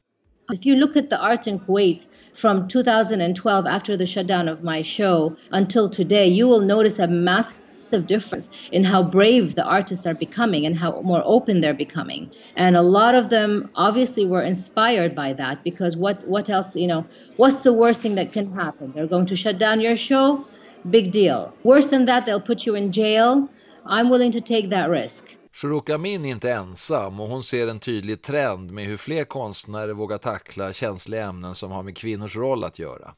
If 0.50 0.66
you 0.66 0.75
look 0.75 0.96
at 0.96 1.10
the 1.10 1.20
art 1.20 1.46
in 1.46 1.60
Kuwait 1.60 2.06
from 2.34 2.70
2012, 2.70 3.66
after 3.66 3.98
the 3.98 4.06
shutdown 4.06 4.48
of 4.48 4.63
my 4.63 4.82
show, 4.82 5.36
until 5.51 5.89
today, 5.89 6.25
you 6.25 6.48
will 6.48 6.62
notice 6.62 7.00
a 7.00 7.08
massive 7.08 8.08
difference 8.08 8.50
in 8.72 8.86
how 8.86 9.04
brave 9.04 9.56
the 9.56 9.66
artists 9.66 10.06
are 10.06 10.13
becoming 10.13 10.66
and 10.66 10.77
how 10.77 11.01
more 11.01 11.22
open 11.25 11.60
they're 11.60 11.74
becoming. 11.74 12.32
And 12.56 12.77
a 12.77 12.82
lot 12.82 13.13
of 13.13 13.30
them 13.30 13.70
obviously 13.75 14.25
were 14.25 14.42
inspired 14.42 15.13
by 15.13 15.34
that 15.34 15.66
because 15.66 15.98
what, 15.98 16.25
what 16.25 16.50
else, 16.50 16.77
you 16.77 16.88
know, 16.88 17.06
what's 17.36 17.63
the 17.63 17.74
worst 17.74 18.00
thing 18.00 18.16
that 18.16 18.32
can 18.32 18.54
happen? 18.54 18.94
They're 18.94 19.06
going 19.06 19.25
to 19.25 19.36
shut 19.36 19.58
down 19.58 19.82
your 19.82 19.98
show? 19.98 20.48
Big 20.89 21.12
deal. 21.12 21.54
Worse 21.63 21.88
than 21.88 22.06
that, 22.06 22.25
they'll 22.25 22.39
put 22.39 22.66
you 22.66 22.74
in 22.74 22.94
jail. 22.94 23.50
I'm 23.86 24.10
willing 24.10 24.32
to 24.32 24.39
take 24.39 24.70
that 24.70 24.89
risk. 24.89 25.36
Shuruk 25.61 25.89
Amin 25.89 26.25
är 26.25 26.29
inte 26.29 26.51
ensam 26.51 27.19
och 27.19 27.27
hon 27.27 27.43
ser 27.43 27.67
en 27.67 27.79
tydlig 27.79 28.21
trend 28.21 28.71
med 28.71 28.85
hur 28.85 28.97
fler 28.97 29.23
konstnärer 29.23 29.93
vågar 29.93 30.17
tackla 30.17 30.73
känsliga 30.73 31.25
ämnen 31.25 31.55
som 31.55 31.71
har 31.71 31.83
med 31.83 31.97
kvinnors 31.97 32.35
roll 32.35 32.63
att 32.63 32.79
göra. 32.79 33.13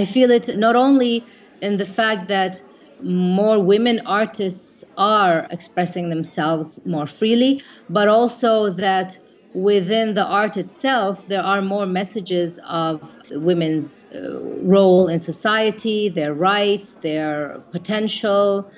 I 0.00 0.06
feel 0.06 0.30
it 0.30 0.50
not 0.56 0.76
only 0.76 1.22
in 1.60 1.78
the 1.78 1.84
fact 1.84 2.28
that 2.28 2.62
more 3.02 3.62
women 3.62 4.06
artists 4.06 4.84
are 4.94 5.46
expressing 5.50 6.10
themselves 6.10 6.86
more 6.86 7.06
freely, 7.06 7.62
but 7.86 8.08
also 8.08 8.74
that 8.74 9.18
within 9.54 10.14
the 10.14 10.24
art 10.24 10.56
itself, 10.56 11.26
there 11.28 11.42
are 11.42 11.62
more 11.62 11.86
messages 11.86 12.60
of 12.70 13.00
women's 13.30 14.02
uh, 14.14 14.18
role 14.62 15.12
in 15.12 15.18
society, 15.18 16.10
their 16.10 16.34
rights, 16.34 16.94
their 17.02 17.62
potential, 17.72 18.70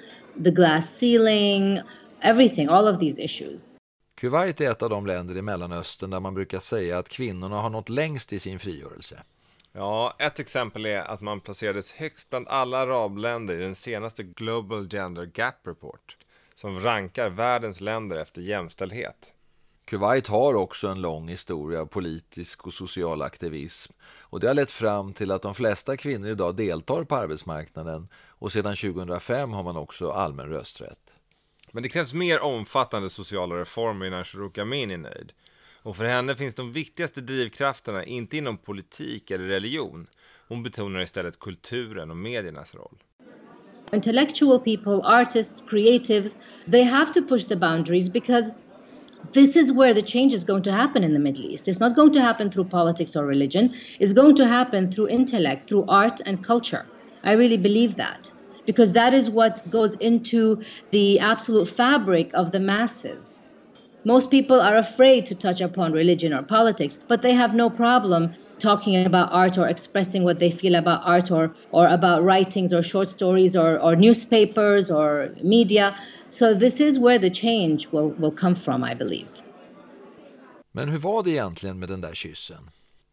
the 0.42 0.52
glass 0.52 0.88
ceiling, 0.98 1.80
everything, 2.22 2.68
all 2.68 2.94
of 2.94 3.00
these 3.00 3.22
issues. 3.22 3.76
Kuwait 4.20 4.60
är 4.60 4.70
ett 4.70 4.82
av 4.82 4.90
de 4.90 5.06
länder 5.06 5.36
i 5.36 5.42
Mellanöstern 5.42 6.10
där 6.10 6.20
man 6.20 6.34
brukar 6.34 6.58
säga 6.58 6.98
att 6.98 7.08
kvinnorna 7.08 7.60
har 7.60 7.70
nått 7.70 7.88
längst 7.88 8.32
i 8.32 8.38
sin 8.38 8.58
frigörelse. 8.58 9.22
Ja, 9.72 10.14
ett 10.18 10.38
exempel 10.38 10.86
är 10.86 10.98
att 10.98 11.20
man 11.20 11.40
placerades 11.40 11.92
högst 11.92 12.30
bland 12.30 12.48
alla 12.48 12.78
arabländer 12.78 13.54
i 13.54 13.60
den 13.62 13.74
senaste 13.74 14.22
Global 14.22 14.88
Gender 14.92 15.30
Gap 15.34 15.66
Report, 15.66 16.16
som 16.54 16.80
rankar 16.80 17.30
världens 17.30 17.80
länder 17.80 18.16
efter 18.16 18.42
jämställdhet. 18.42 19.32
Kuwait 19.84 20.26
har 20.26 20.54
också 20.54 20.88
en 20.88 21.00
lång 21.00 21.28
historia 21.28 21.80
av 21.80 21.86
politisk 21.86 22.66
och 22.66 22.72
social 22.72 23.22
aktivism 23.22 23.92
och 24.02 24.40
det 24.40 24.46
har 24.46 24.54
lett 24.54 24.70
fram 24.70 25.12
till 25.12 25.30
att 25.30 25.42
de 25.42 25.54
flesta 25.54 25.96
kvinnor 25.96 26.28
idag 26.28 26.56
deltar 26.56 27.04
på 27.04 27.16
arbetsmarknaden 27.16 28.08
och 28.14 28.52
sedan 28.52 28.76
2005 28.76 29.52
har 29.52 29.62
man 29.62 29.76
också 29.76 30.10
allmän 30.10 30.46
rösträtt. 30.46 31.19
Men 31.72 31.82
det 31.82 31.88
krävs 31.88 32.14
mer 32.14 32.42
omfattande 32.42 33.10
sociala 33.10 33.54
reformer 33.54 34.06
innan 34.06 34.24
Shuruk 34.24 34.58
Amin 34.58 34.90
är 34.90 34.98
nöjd. 34.98 35.32
Och 35.82 35.96
för 35.96 36.04
henne 36.04 36.36
finns 36.36 36.54
de 36.54 36.72
viktigaste 36.72 37.20
drivkrafterna 37.20 38.04
inte 38.04 38.36
inom 38.36 38.58
politik 38.58 39.30
eller 39.30 39.44
religion. 39.44 40.06
Hon 40.48 40.62
betonar 40.62 41.00
istället 41.00 41.40
kulturen 41.40 42.10
och 42.10 42.16
mediernas 42.16 42.74
roll. 42.74 42.96
Intellectual 43.92 44.58
people, 44.58 45.00
artists, 45.04 45.64
creatives, 45.70 46.38
they 46.70 46.82
have 46.82 47.12
to 47.12 47.22
push 47.22 47.48
the 47.48 47.56
boundaries 47.56 48.12
because 48.12 48.54
this 49.32 49.56
is 49.56 49.72
where 49.72 49.94
the 49.94 50.02
change 50.02 50.34
is 50.34 50.44
going 50.44 50.62
to 50.62 50.70
happen 50.70 51.04
in 51.04 51.12
the 51.12 51.18
Middle 51.18 51.44
East. 51.44 51.68
It's 51.68 51.80
not 51.80 51.96
going 51.96 52.12
to 52.12 52.20
happen 52.20 52.50
through 52.50 52.68
politics 52.68 53.16
or 53.16 53.26
religion. 53.26 53.74
It's 53.98 54.12
going 54.12 54.36
to 54.36 54.46
happen 54.46 54.92
through 54.92 55.08
intellect, 55.08 55.68
through 55.68 55.84
art 55.88 56.20
and 56.26 56.46
culture. 56.46 56.84
I 57.24 57.32
really 57.32 57.58
believe 57.58 57.96
that 57.96 58.30
because 58.70 58.92
that 58.92 59.12
is 59.12 59.28
what 59.28 59.68
goes 59.68 59.94
into 59.96 60.62
the 60.92 61.18
absolute 61.18 61.66
fabric 61.66 62.30
of 62.34 62.52
the 62.52 62.60
masses. 62.60 63.42
Most 64.04 64.30
people 64.30 64.60
are 64.60 64.76
afraid 64.76 65.26
to 65.26 65.34
touch 65.34 65.60
upon 65.60 65.90
religion 65.90 66.32
or 66.32 66.44
politics, 66.44 66.96
but 66.96 67.20
they 67.20 67.34
have 67.34 67.52
no 67.52 67.68
problem 67.68 68.32
talking 68.60 68.94
about 69.04 69.26
art 69.32 69.58
or 69.58 69.66
expressing 69.66 70.22
what 70.22 70.38
they 70.38 70.52
feel 70.52 70.76
about 70.76 71.00
art 71.04 71.32
or, 71.32 71.52
or 71.72 71.88
about 71.88 72.22
writings 72.22 72.72
or 72.72 72.80
short 72.80 73.08
stories 73.08 73.56
or, 73.56 73.76
or 73.80 73.96
newspapers 73.96 74.88
or 74.88 75.30
media. 75.42 75.96
So 76.38 76.54
this 76.54 76.80
is 76.80 76.96
where 76.96 77.18
the 77.18 77.30
change 77.30 77.88
will, 77.88 78.10
will 78.20 78.36
come 78.42 78.54
from, 78.54 78.84
I 78.84 78.94
believe. 78.94 79.26
Men 80.72 80.88
hur 80.88 80.98
var 80.98 81.22
det 81.22 81.30
egentligen 81.30 81.78
med 81.78 81.88
den 81.88 82.00
där 82.00 82.14
kyssen? 82.14 82.70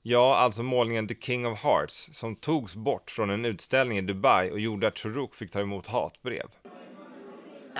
Ja, 0.09 0.35
alltså 0.35 0.63
målningen 0.63 1.07
The 1.07 1.15
King 1.15 1.47
of 1.47 1.63
Hearts 1.63 2.09
som 2.13 2.35
togs 2.35 2.75
bort 2.75 3.11
från 3.11 3.29
en 3.29 3.45
utställning 3.45 3.97
i 3.97 4.01
Dubai 4.01 4.51
och 4.51 4.59
gjorde 4.59 4.87
att 4.87 4.99
fick 5.33 5.51
ta 5.51 5.59
emot 5.59 5.87
hatbrev. 5.87 6.45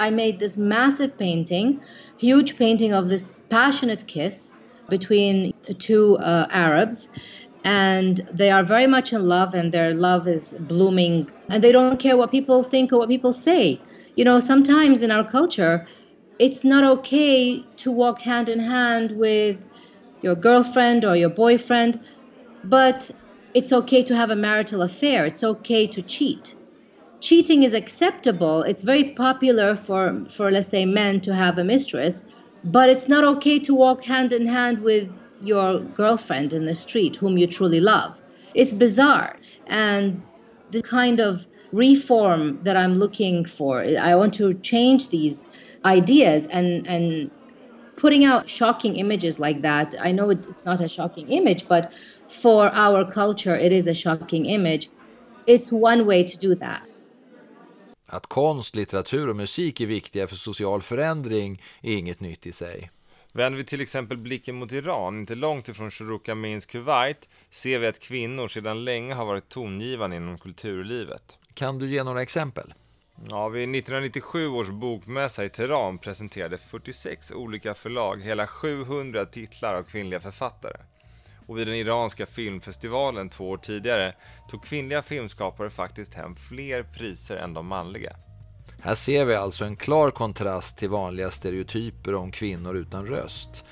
I 0.08 0.12
made 0.12 0.38
this 0.40 0.58
massive 0.58 1.10
painting, 1.18 1.80
huge 2.22 2.58
painting 2.58 2.96
of 2.96 3.10
this 3.10 3.46
passionate 3.50 4.08
kiss 4.08 4.56
between 4.90 5.54
two 5.80 6.18
uh, 6.18 6.48
Arabs. 6.50 7.10
And 7.64 8.18
they 8.38 8.52
are 8.52 8.64
very 8.64 8.88
much 8.88 9.14
in 9.14 9.22
love, 9.22 9.60
and 9.60 9.72
their 9.72 9.94
love 9.94 10.34
is 10.36 10.56
blooming. 10.60 11.28
And 11.50 11.64
they 11.64 11.72
don't 11.72 12.00
care 12.00 12.18
what 12.18 12.32
people 12.32 12.64
think 12.64 12.92
or 12.92 12.98
what 13.00 13.10
people 13.10 13.34
say. 13.34 13.80
You 14.16 14.26
know, 14.26 14.40
sometimes 14.40 15.02
in 15.02 15.12
our 15.12 15.32
culture, 15.32 15.88
it's 16.40 16.64
not 16.64 16.84
okay 17.00 17.64
to 17.78 17.92
walk 17.92 18.22
hand 18.22 18.50
in 18.50 18.60
hand 18.60 19.12
with 19.12 19.58
your 20.22 20.36
girlfriend 20.36 21.06
or 21.06 21.16
your 21.16 21.30
boyfriend, 21.30 22.00
but 22.70 23.12
it's 23.54 23.72
okay 23.72 24.04
to 24.04 24.16
have 24.16 24.30
a 24.30 24.36
marital 24.36 24.82
affair. 24.82 25.26
It's 25.26 25.44
okay 25.44 25.88
to 25.88 26.02
cheat. 26.02 26.56
Cheating 27.20 27.64
is 27.64 27.74
acceptable. 27.74 28.62
It's 28.62 28.84
very 28.84 29.06
popular 29.12 29.76
for, 29.76 30.26
for 30.30 30.52
let's 30.52 30.68
say, 30.68 30.86
men 30.86 31.20
to 31.22 31.34
have 31.34 31.58
a 31.58 31.64
mistress, 31.64 32.24
but 32.64 32.90
it's 32.90 33.08
not 33.08 33.24
okay 33.24 33.58
to 33.60 33.74
walk 33.74 34.04
hand 34.04 34.32
in 34.34 34.46
hand 34.48 34.82
with 34.84 35.10
your 35.42 35.80
girlfriend 35.80 36.54
in 36.54 36.66
the 36.66 36.76
street 36.76 37.16
whom 37.16 37.38
you 37.38 37.48
truly 37.48 37.80
love. 37.80 38.20
It's 38.54 38.74
bizarre. 38.74 39.38
And 39.68 40.22
the 40.72 40.82
kind 40.82 41.20
of 41.20 41.48
reform 41.72 42.60
that 42.64 42.78
I'm 42.78 42.96
looking 42.96 43.46
for. 43.46 43.84
I 43.84 44.16
want 44.16 44.34
to 44.36 44.54
change 44.56 45.10
these 45.10 45.48
ideas 45.86 46.48
and 46.48 46.88
and 46.88 47.32
putting 47.98 48.24
out 48.24 48.48
shocking 48.48 48.96
images 48.96 49.40
like 49.40 49.62
that. 49.64 49.96
I 50.00 50.12
know 50.12 50.30
it's 50.30 50.66
not 50.66 50.80
a 50.82 50.88
shocking 50.88 51.30
image, 51.30 51.68
but 51.68 51.92
for 52.30 52.66
our 52.66 53.12
culture 53.12 53.66
it 53.66 53.74
is 53.74 53.88
a 53.88 53.94
shocking 53.94 54.46
image. 54.46 54.90
It's 55.46 55.72
one 55.72 56.04
way 56.04 56.28
to 56.28 56.48
do 56.48 56.56
that. 56.56 56.82
Att 58.06 58.28
konst, 58.28 58.76
litteratur 58.76 59.30
och 59.30 59.36
musik 59.36 59.82
är 59.82 59.86
viktiga 59.86 60.28
för 60.28 60.36
social 60.36 60.82
förändring 60.82 61.62
är 61.82 61.94
inget 61.94 62.20
nytt 62.20 62.48
i 62.48 62.52
sig. 62.52 62.92
Vänder 63.34 63.58
vi 63.58 63.64
till 63.64 63.82
exempel 63.82 64.18
blicken 64.18 64.56
mot 64.56 64.72
Iran, 64.72 65.20
inte 65.20 65.36
långt 65.36 65.68
ifrån 65.68 65.92
Shuruk 65.92 66.30
Amins 66.30 66.66
Kuwait, 66.66 67.30
ser 67.50 67.80
vi 67.80 67.88
att 67.88 68.00
kvinnor 68.00 68.48
sedan 68.48 68.86
länge 68.86 69.14
har 69.14 69.26
varit 69.26 69.50
tongivande 69.50 70.16
inom 70.16 70.38
kulturlivet. 70.38 71.38
Kan 71.54 71.80
du 71.80 71.90
ge 71.90 72.04
några 72.04 72.22
exempel? 72.22 72.74
Ja, 73.30 73.50
vid 73.50 73.64
1997 73.64 74.48
års 74.48 74.70
bokmässa 74.70 75.46
i 75.46 75.50
Teheran 75.50 75.98
presenterade 75.98 76.58
46 76.58 77.32
olika 77.32 77.74
förlag 77.74 78.22
hela 78.22 78.48
700 78.48 79.26
titlar 79.26 79.76
av 79.76 79.84
kvinnliga 79.84 80.20
författare. 80.20 80.78
Och 81.48 81.58
vid 81.58 81.68
den 81.68 81.76
iranska 81.76 82.26
filmfestivalen 82.26 83.30
två 83.30 83.50
år 83.50 83.58
tidigare 83.58 84.14
tog 84.50 84.64
kvinnliga 84.64 85.02
filmskapare 85.02 85.70
faktiskt 85.70 86.14
hem 86.14 86.36
fler 86.36 86.84
priser 86.84 87.36
än 87.36 87.54
de 87.54 87.68
manliga. 87.68 88.16
Här 88.82 88.96
ser 88.96 89.26
vi 89.26 89.36
alltså 89.36 89.66
en 89.66 89.76
klar 89.76 90.12
kontrast 90.12 90.78
till 90.78 90.90
vanliga 90.90 91.32
stereotyper 91.32 92.16
om 92.16 92.32
kvinnor 92.32 92.76
utan 92.76 93.08
röst. 93.08 93.66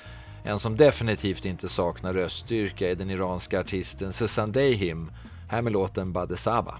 En 0.44 0.58
som 0.58 0.76
definitivt 0.76 1.44
inte 1.44 1.68
saknar 1.68 2.14
röststyrka 2.14 2.90
är 2.90 2.94
den 2.94 3.10
iranska 3.10 3.60
artisten 3.60 4.12
Susan 4.12 4.52
Dehim, 4.52 5.10
här 5.48 5.62
med 5.62 5.72
låten 5.72 6.12
Badesaba. 6.12 6.78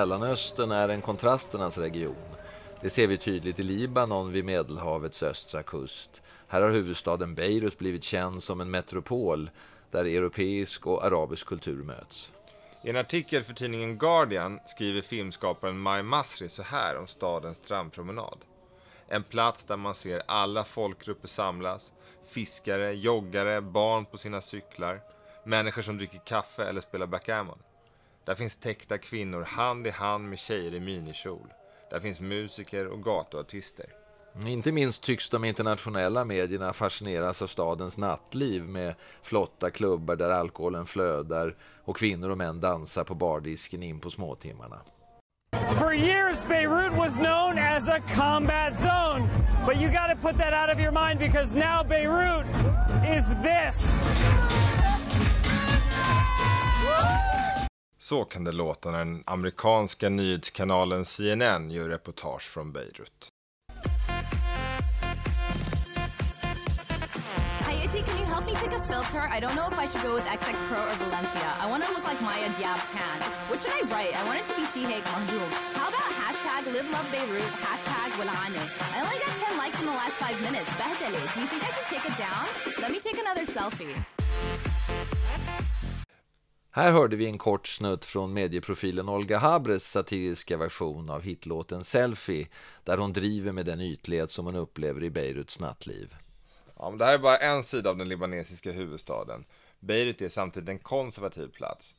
Mellanöstern 0.00 0.70
är 0.70 0.88
en 0.88 1.02
kontrasternas 1.02 1.78
region. 1.78 2.36
Det 2.80 2.90
ser 2.90 3.06
vi 3.06 3.18
tydligt 3.18 3.58
i 3.58 3.62
Libanon 3.62 4.32
vid 4.32 4.44
Medelhavets 4.44 5.22
östra 5.22 5.62
kust. 5.62 6.22
Här 6.48 6.62
har 6.62 6.70
huvudstaden 6.70 7.34
Beirut 7.34 7.78
blivit 7.78 8.04
känd 8.04 8.42
som 8.42 8.60
en 8.60 8.70
metropol 8.70 9.50
där 9.90 10.04
europeisk 10.04 10.86
och 10.86 11.04
arabisk 11.04 11.46
kultur 11.46 11.82
möts. 11.82 12.30
I 12.84 12.90
en 12.90 12.96
artikel 12.96 13.42
för 13.42 13.52
tidningen 13.52 13.98
Guardian 13.98 14.60
skriver 14.66 15.00
filmskaparen 15.00 15.78
Mai 15.78 16.02
Masri 16.02 16.48
så 16.48 16.62
här 16.62 16.98
om 16.98 17.06
stadens 17.06 17.58
strandpromenad. 17.58 18.38
En 19.08 19.22
plats 19.22 19.64
där 19.64 19.76
man 19.76 19.94
ser 19.94 20.22
alla 20.26 20.64
folkgrupper 20.64 21.28
samlas, 21.28 21.92
fiskare, 22.28 22.92
joggare, 22.92 23.60
barn 23.60 24.04
på 24.04 24.18
sina 24.18 24.40
cyklar, 24.40 25.00
människor 25.44 25.82
som 25.82 25.96
dricker 25.96 26.20
kaffe 26.26 26.64
eller 26.64 26.80
spelar 26.80 27.06
backgammon. 27.06 27.58
Där 28.30 28.34
finns 28.34 28.56
täckta 28.56 28.98
kvinnor 28.98 29.42
hand 29.42 29.86
i 29.86 29.90
hand 29.90 30.28
med 30.28 30.38
tjejer 30.38 30.74
i 30.74 30.80
minikjol. 30.80 31.52
Där 31.90 32.00
finns 32.00 32.20
musiker 32.20 32.86
och 32.86 33.04
gatuartister. 33.04 33.86
Inte 34.46 34.72
minst 34.72 35.02
tycks 35.02 35.30
de 35.30 35.44
internationella 35.44 36.24
medierna 36.24 36.72
fascineras 36.72 37.42
av 37.42 37.46
stadens 37.46 37.98
nattliv 37.98 38.62
med 38.62 38.94
flotta 39.22 39.70
klubbar 39.70 40.16
där 40.16 40.30
alkoholen 40.30 40.86
flödar 40.86 41.56
och 41.84 41.96
kvinnor 41.96 42.30
och 42.30 42.38
män 42.38 42.60
dansar 42.60 43.04
på 43.04 43.14
bardisken 43.14 43.82
in 43.82 44.00
på 44.00 44.10
småtimmarna. 44.10 44.80
For 45.78 45.94
years 45.94 46.44
Beirut 46.48 46.92
was 46.92 47.16
known 47.16 47.58
as 47.58 47.88
a 47.88 48.00
combat 48.16 48.74
zone. 48.74 49.28
But 49.66 49.76
you 49.76 49.90
got 49.90 50.08
to 50.08 50.28
put 50.28 50.38
that 50.38 50.52
out 50.52 50.76
of 50.76 50.80
your 50.80 50.92
mind 50.92 51.18
because 51.18 51.58
now 51.58 51.82
Beirut 51.82 52.46
is 53.18 53.26
this. 53.42 54.49
Så 58.02 58.24
kan 58.24 58.44
det 58.44 58.52
låta 58.52 58.90
när 58.90 58.98
den 58.98 59.22
amerikanska 59.26 60.08
nyhetskanalen 60.08 61.04
CNN 61.04 61.70
gör 61.70 61.88
reportage 61.88 62.42
från 62.42 62.72
Beirut. 62.72 63.28
Can 68.06 68.18
you 68.18 68.24
help 68.24 68.46
me 68.46 68.54
pick 68.54 68.72
a 68.72 68.82
filter? 68.88 69.22
I 69.36 69.40
don't 69.40 69.56
know 69.56 69.68
if 69.72 69.78
I 69.84 69.86
should 69.90 70.04
go 70.08 70.14
with 70.14 70.24
XX 70.24 70.58
Pro 70.68 70.80
or 70.90 70.96
Valencia. 71.04 71.48
I 71.62 71.66
want 71.70 71.84
to 71.84 71.90
look 71.92 72.04
like 72.10 72.20
Maya 72.22 72.48
Diab 72.56 72.80
tan. 72.92 73.18
What 73.50 73.62
should 73.62 73.74
I 73.80 73.82
write? 73.92 74.12
I 74.20 74.22
want 74.28 74.38
it 74.40 74.46
to 74.50 74.54
be 74.60 74.64
Shihek 74.72 75.04
Mahdoum. 75.12 75.50
How 75.78 75.88
about 75.92 76.10
hashtag 76.22 76.62
live 76.74 76.88
love 76.94 77.08
Beirut, 77.12 77.52
hashtag 77.66 78.10
Walane? 78.18 78.62
I 78.94 78.98
only 79.04 79.18
got 79.24 79.34
10 79.48 79.58
likes 79.62 79.78
in 79.80 79.86
the 79.90 79.96
last 80.02 80.16
5 80.16 80.42
minutes. 80.46 80.68
Behdele, 80.80 81.20
do 81.34 81.40
you 81.42 81.48
think 81.52 81.62
I 81.68 81.70
should 81.74 81.88
take 81.94 82.06
it 82.10 82.16
down? 82.26 82.44
Let 82.82 82.90
me 82.94 82.98
take 83.06 83.18
another 83.24 83.44
selfie. 83.56 83.94
Här 86.72 86.92
hörde 86.92 87.16
vi 87.16 87.26
en 87.26 87.38
kort 87.38 87.66
snutt 87.66 88.04
från 88.04 88.32
medieprofilen 88.32 89.08
Olga 89.08 89.38
Habres 89.38 89.90
satiriska 89.90 90.56
version 90.56 91.10
av 91.10 91.22
hitlåten 91.22 91.84
Selfie 91.84 92.48
där 92.84 92.98
hon 92.98 93.12
driver 93.12 93.52
med 93.52 93.66
den 93.66 93.80
ytlighet 93.80 94.30
som 94.30 94.46
hon 94.46 94.56
upplever 94.56 95.04
i 95.04 95.10
Beiruts 95.10 95.60
nattliv. 95.60 96.14
Ja, 96.76 96.90
men 96.90 96.98
det 96.98 97.04
här 97.04 97.14
är 97.14 97.18
bara 97.18 97.36
en 97.36 97.62
sida 97.62 97.90
av 97.90 97.96
den 97.96 98.08
libanesiska 98.08 98.72
huvudstaden. 98.72 99.44
Beirut 99.80 100.22
är 100.22 100.28
samtidigt 100.28 100.68
en 100.68 100.78
konservativ 100.78 101.48
plats. 101.48 101.94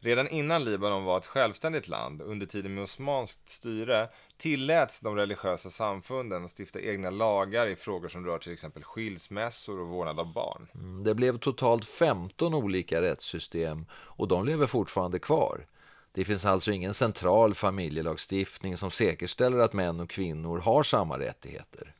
Redan 0.00 0.28
innan 0.28 0.64
Libanon 0.64 1.04
var 1.04 1.16
ett 1.18 1.26
självständigt 1.26 1.88
land, 1.88 2.22
under 2.22 2.46
tiden 2.46 2.74
med 2.74 2.84
osmanskt 2.84 3.48
styre, 3.48 4.08
tilläts 4.36 5.00
de 5.00 5.16
religiösa 5.16 5.70
samfunden 5.70 6.44
att 6.44 6.50
stifta 6.58 6.80
egna 6.80 7.10
lagar 7.10 7.66
i 7.66 7.76
frågor 7.76 8.08
som 8.08 8.26
rör 8.26 8.38
till 8.38 8.52
exempel 8.52 8.84
skilsmässor 8.84 9.80
och 9.80 9.88
vårdnad 9.88 10.20
av 10.20 10.32
barn. 10.32 10.68
Mm, 10.74 11.04
det 11.04 11.14
blev 11.14 11.38
totalt 11.38 11.84
15 11.84 12.54
olika 12.54 13.02
rättssystem 13.02 13.86
och 13.92 14.28
de 14.28 14.46
lever 14.46 14.66
fortfarande 14.66 15.18
kvar. 15.18 15.66
Det 16.12 16.24
finns 16.24 16.44
alltså 16.44 16.72
ingen 16.72 16.94
central 16.94 17.54
familjelagstiftning 17.54 18.76
som 18.76 18.90
säkerställer 18.90 19.58
att 19.58 19.72
män 19.72 20.00
och 20.00 20.10
kvinnor 20.10 20.58
har 20.58 20.82
samma 20.82 21.18
rättigheter. 21.18 21.94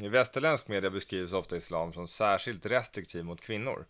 I 0.00 0.08
västerländsk 0.08 0.68
media 0.68 0.90
beskrivs 0.90 1.32
ofta 1.32 1.56
islam 1.56 1.92
som 1.92 2.08
särskilt 2.08 2.66
restriktiv 2.66 3.24
mot 3.24 3.40
kvinnor. 3.40 3.86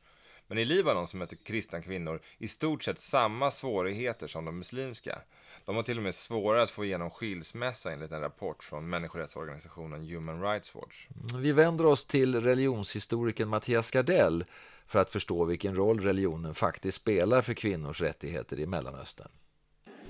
Men 0.46 0.58
i 0.58 0.64
Libanon 0.64 1.08
så 1.08 1.16
möter 1.16 1.36
kristna 1.36 1.82
kvinnor 1.82 2.20
i 2.38 2.48
stort 2.48 2.82
sett 2.82 2.98
samma 2.98 3.50
svårigheter 3.50 4.26
som 4.26 4.44
de 4.44 4.58
muslimska. 4.58 5.18
De 5.64 5.76
har 5.76 5.82
till 5.82 5.96
och 5.96 6.02
med 6.02 6.14
svårare 6.14 6.62
att 6.62 6.70
få 6.70 6.84
igenom 6.84 7.10
skilsmässa 7.10 7.92
enligt 7.92 8.12
en 8.12 8.20
rapport 8.20 8.62
från 8.62 8.88
människorättsorganisationen 8.88 10.02
Human 10.02 10.42
Rights 10.42 10.74
Watch. 10.74 11.06
Vi 11.36 11.52
vänder 11.52 11.86
oss 11.86 12.04
till 12.04 12.40
religionshistorikern 12.40 13.48
Mattias 13.48 13.90
Gardell 13.90 14.44
för 14.86 14.98
att 14.98 15.10
förstå 15.10 15.44
vilken 15.44 15.76
roll 15.76 16.00
religionen 16.00 16.54
faktiskt 16.54 16.96
spelar 16.96 17.42
för 17.42 17.54
kvinnors 17.54 18.00
rättigheter 18.00 18.60
i 18.60 18.66
Mellanöstern. 18.66 19.28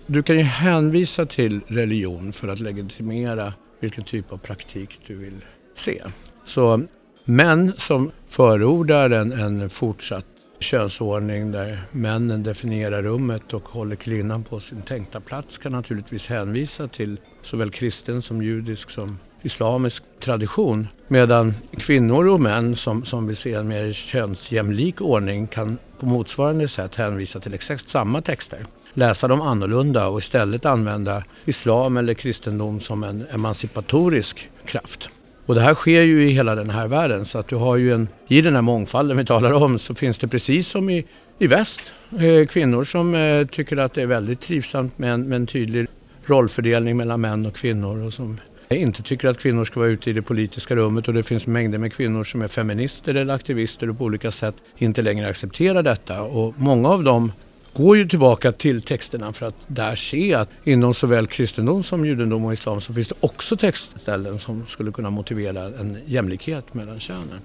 Du 0.06 0.22
kan 0.22 0.36
ju 0.36 0.42
hänvisa 0.42 1.26
till 1.26 1.60
religion 1.66 2.32
för 2.32 2.48
att 2.48 2.60
legitimera 2.60 3.54
vilken 3.80 4.04
typ 4.04 4.32
av 4.32 4.38
praktik 4.38 5.00
du 5.06 5.14
vill 5.14 5.44
se. 5.74 6.02
Så 6.44 6.86
män 7.24 7.72
som 7.78 8.10
förordar 8.28 9.10
en, 9.10 9.32
en 9.32 9.70
fortsatt 9.70 10.26
könsordning 10.60 11.52
där 11.52 11.78
männen 11.90 12.42
definierar 12.42 13.02
rummet 13.02 13.52
och 13.52 13.68
håller 13.68 13.96
kvinnan 13.96 14.44
på 14.44 14.60
sin 14.60 14.82
tänkta 14.82 15.20
plats 15.20 15.58
kan 15.58 15.72
naturligtvis 15.72 16.26
hänvisa 16.26 16.88
till 16.88 17.20
såväl 17.42 17.70
kristen 17.70 18.22
som 18.22 18.42
judisk 18.42 18.90
som 18.90 19.18
islamisk 19.42 20.02
tradition. 20.20 20.88
Medan 21.08 21.54
kvinnor 21.78 22.28
och 22.28 22.40
män 22.40 22.76
som, 22.76 23.04
som 23.04 23.26
vill 23.26 23.36
se 23.36 23.54
en 23.54 23.68
mer 23.68 23.92
könsjämlik 23.92 25.00
ordning 25.00 25.46
kan 25.46 25.78
på 26.00 26.06
motsvarande 26.06 26.68
sätt 26.68 26.94
hänvisa 26.94 27.40
till 27.40 27.54
exakt 27.54 27.88
samma 27.88 28.20
texter. 28.20 28.58
Läsa 28.92 29.28
dem 29.28 29.40
annorlunda 29.40 30.08
och 30.08 30.18
istället 30.18 30.66
använda 30.66 31.24
islam 31.44 31.96
eller 31.96 32.14
kristendom 32.14 32.80
som 32.80 33.04
en 33.04 33.26
emancipatorisk 33.30 34.50
kraft. 34.66 35.08
Och 35.46 35.54
det 35.54 35.60
här 35.60 35.74
sker 35.74 36.02
ju 36.02 36.28
i 36.28 36.30
hela 36.30 36.54
den 36.54 36.70
här 36.70 36.88
världen 36.88 37.24
så 37.24 37.38
att 37.38 37.48
du 37.48 37.56
har 37.56 37.76
ju 37.76 37.92
en, 37.92 38.08
i 38.28 38.40
den 38.40 38.54
här 38.54 38.62
mångfalden 38.62 39.16
vi 39.16 39.24
talar 39.24 39.52
om 39.52 39.78
så 39.78 39.94
finns 39.94 40.18
det 40.18 40.28
precis 40.28 40.68
som 40.68 40.90
i, 40.90 41.04
i 41.38 41.46
väst 41.46 41.80
eh, 42.18 42.46
kvinnor 42.46 42.84
som 42.84 43.14
eh, 43.14 43.46
tycker 43.46 43.76
att 43.76 43.94
det 43.94 44.02
är 44.02 44.06
väldigt 44.06 44.40
trivsamt 44.40 44.98
med 44.98 45.12
en, 45.12 45.28
med 45.28 45.36
en 45.36 45.46
tydlig 45.46 45.86
rollfördelning 46.24 46.96
mellan 46.96 47.20
män 47.20 47.46
och 47.46 47.54
kvinnor 47.54 48.06
och 48.06 48.12
som 48.12 48.40
inte 48.68 49.02
tycker 49.02 49.28
att 49.28 49.38
kvinnor 49.38 49.64
ska 49.64 49.80
vara 49.80 49.90
ute 49.90 50.10
i 50.10 50.12
det 50.12 50.22
politiska 50.22 50.76
rummet 50.76 51.08
och 51.08 51.14
det 51.14 51.22
finns 51.22 51.46
mängder 51.46 51.78
med 51.78 51.92
kvinnor 51.92 52.24
som 52.24 52.42
är 52.42 52.48
feminister 52.48 53.14
eller 53.14 53.34
aktivister 53.34 53.90
och 53.90 53.98
på 53.98 54.04
olika 54.04 54.30
sätt 54.30 54.54
inte 54.78 55.02
längre 55.02 55.28
accepterar 55.28 55.82
detta. 55.82 56.22
Och 56.22 56.54
många 56.56 56.88
av 56.88 57.04
dem 57.04 57.32
går 57.74 57.96
ju 57.96 58.08
tillbaka 58.08 58.52
till 58.52 58.82
texterna 58.82 59.32
för 59.32 59.46
att 59.46 59.54
där 59.66 59.96
se 59.96 60.34
att 60.34 60.48
inom 60.64 60.94
såväl 60.94 61.26
kristendom 61.26 61.82
som 61.82 62.06
judendom 62.06 62.44
och 62.44 62.52
islam 62.52 62.80
så 62.80 62.94
finns 62.94 63.08
det 63.08 63.14
också 63.20 63.56
textställen 63.56 64.38
som 64.38 64.66
skulle 64.66 64.92
kunna 64.92 65.10
motivera 65.10 65.64
en 65.64 65.98
jämlikhet 66.06 66.74
mellan 66.74 67.00
könen. 67.00 67.40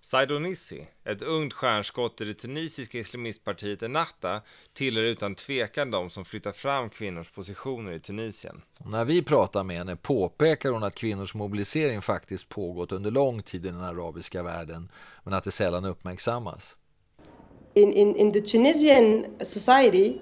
Saidonissi, 0.00 0.86
ett 1.04 1.22
ungt 1.22 1.52
stjärnskott 1.52 2.20
i 2.20 2.24
det 2.24 2.34
tunisiska 2.34 2.98
islamistpartiet 2.98 3.82
Ennahda, 3.82 4.42
tillhör 4.72 5.04
utan 5.04 5.34
tvekan 5.34 5.90
de 5.90 6.10
som 6.10 6.24
flyttar 6.24 6.52
fram 6.52 6.90
kvinnors 6.90 7.30
positioner 7.30 7.92
i 7.92 8.00
Tunisien. 8.00 8.62
När 8.84 9.04
vi 9.04 9.22
pratar 9.22 9.64
med 9.64 9.76
henne 9.76 9.96
påpekar 9.96 10.70
hon 10.70 10.82
att 10.84 10.94
kvinnors 10.94 11.34
mobilisering 11.34 12.02
faktiskt 12.02 12.48
pågått 12.48 12.92
under 12.92 13.10
lång 13.10 13.42
tid 13.42 13.66
i 13.66 13.68
den 13.68 13.82
arabiska 13.82 14.42
världen, 14.42 14.88
men 15.24 15.34
att 15.34 15.44
det 15.44 15.50
sällan 15.50 15.84
uppmärksammas. 15.84 16.76
In, 17.74 17.92
in, 17.92 18.14
in 18.16 18.32
the 18.32 18.40
Tunisian 18.40 19.44
society, 19.44 20.20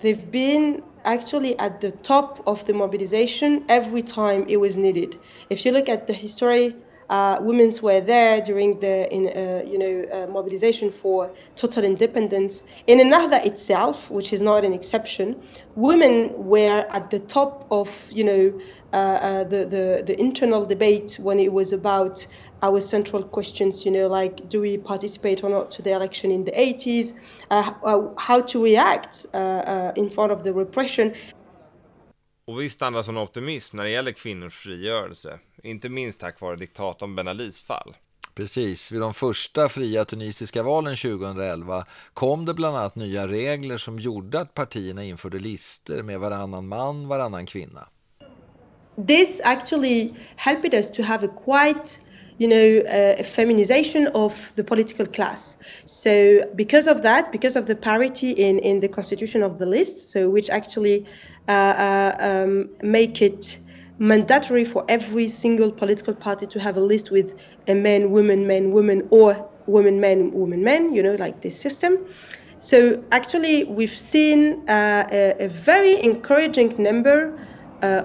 they've 0.00 0.30
been 0.30 0.82
actually 1.04 1.58
at 1.58 1.80
the 1.80 1.90
top 1.90 2.42
of 2.46 2.64
the 2.66 2.74
mobilization 2.74 3.64
every 3.68 4.02
time 4.02 4.46
it 4.48 4.58
was 4.58 4.76
needed. 4.76 5.16
If 5.50 5.64
you 5.64 5.72
look 5.72 5.88
at 5.88 6.06
the 6.06 6.12
history, 6.12 6.74
uh, 7.12 7.36
women 7.42 7.70
were 7.82 8.00
there 8.00 8.40
during 8.40 8.80
the 8.80 8.96
in, 9.12 9.26
uh, 9.28 9.62
you 9.70 9.78
know 9.78 9.94
uh, 10.10 10.26
mobilization 10.32 10.90
for 10.90 11.30
total 11.56 11.84
independence. 11.84 12.64
In 12.86 12.98
Ennahda 12.98 13.44
itself, 13.44 14.10
which 14.10 14.32
is 14.32 14.40
not 14.40 14.64
an 14.64 14.72
exception, 14.72 15.36
women 15.76 16.30
were 16.32 16.86
at 16.90 17.10
the 17.10 17.18
top 17.18 17.66
of 17.70 17.88
you 18.10 18.24
know 18.24 18.60
uh, 18.94 18.96
uh, 18.96 19.44
the, 19.44 19.66
the 19.66 20.02
the 20.06 20.18
internal 20.18 20.64
debate 20.64 21.18
when 21.20 21.38
it 21.38 21.52
was 21.52 21.74
about 21.74 22.26
our 22.62 22.80
central 22.80 23.22
questions, 23.22 23.84
you 23.84 23.90
know, 23.90 24.08
like 24.08 24.48
do 24.48 24.62
we 24.62 24.78
participate 24.78 25.44
or 25.44 25.50
not 25.50 25.70
to 25.72 25.82
the 25.82 25.92
election 25.92 26.30
in 26.30 26.44
the 26.44 26.52
80s, 26.52 27.12
uh, 27.50 27.72
how 28.16 28.40
to 28.40 28.62
react 28.62 29.26
in 29.96 30.08
front 30.08 30.30
of 30.32 30.44
the 30.44 30.52
repression. 30.54 31.12
Och 32.52 32.60
visst 32.60 32.82
andas 32.82 33.06
hon 33.06 33.16
optimism 33.16 33.76
när 33.76 33.84
det 33.84 33.90
gäller 33.90 34.12
kvinnors 34.12 34.54
frigörelse, 34.54 35.38
inte 35.62 35.88
minst 35.88 36.20
tack 36.20 36.40
vare 36.40 36.56
diktatorn 36.56 37.14
Ben 37.14 37.28
Alis 37.28 37.60
fall. 37.60 37.96
Precis, 38.34 38.92
vid 38.92 39.00
de 39.00 39.14
första 39.14 39.68
fria 39.68 40.04
tunisiska 40.04 40.62
valen 40.62 40.96
2011 40.96 41.86
kom 42.14 42.44
det 42.44 42.54
bland 42.54 42.76
annat 42.76 42.96
nya 42.96 43.28
regler 43.28 43.76
som 43.78 43.98
gjorde 43.98 44.40
att 44.40 44.54
partierna 44.54 45.04
införde 45.04 45.38
lister 45.38 46.02
med 46.02 46.20
varannan 46.20 46.68
man, 46.68 47.08
varannan 47.08 47.46
kvinna. 47.46 47.88
This 49.06 49.40
actually 49.44 50.14
helped 50.36 50.74
us 50.74 50.92
to 50.92 51.02
have 51.02 51.26
a 51.26 51.30
quite 51.44 52.00
you 52.42 52.48
know, 52.48 52.68
uh, 52.88 53.24
a 53.24 53.26
feminization 53.38 54.08
of 54.24 54.52
the 54.56 54.64
political 54.64 55.06
class. 55.06 55.56
So 55.86 56.44
because 56.56 56.86
of 56.88 57.02
that, 57.02 57.30
because 57.30 57.54
of 57.54 57.66
the 57.66 57.76
parity 57.76 58.30
in, 58.30 58.58
in 58.58 58.80
the 58.80 58.88
constitution 58.88 59.44
of 59.44 59.60
the 59.60 59.66
list, 59.66 60.10
so 60.12 60.28
which 60.28 60.50
actually 60.50 61.06
uh, 61.46 61.52
uh, 61.52 62.16
um, 62.18 62.68
make 62.82 63.22
it 63.22 63.58
mandatory 63.98 64.64
for 64.64 64.84
every 64.88 65.28
single 65.28 65.70
political 65.70 66.14
party 66.14 66.46
to 66.48 66.58
have 66.58 66.76
a 66.76 66.80
list 66.80 67.12
with 67.12 67.28
a 67.68 67.74
man, 67.74 68.10
woman, 68.10 68.48
man, 68.48 68.72
woman, 68.72 69.06
or 69.10 69.48
woman, 69.66 70.00
man, 70.00 70.32
woman, 70.32 70.64
man, 70.64 70.92
you 70.92 71.02
know, 71.02 71.14
like 71.14 71.42
this 71.42 71.56
system. 71.66 71.96
So 72.58 73.04
actually, 73.12 73.64
we've 73.64 73.98
seen 74.14 74.68
uh, 74.68 75.06
a, 75.12 75.44
a 75.44 75.48
very 75.48 76.02
encouraging 76.02 76.74
number 76.82 77.18
uh, 77.38 77.51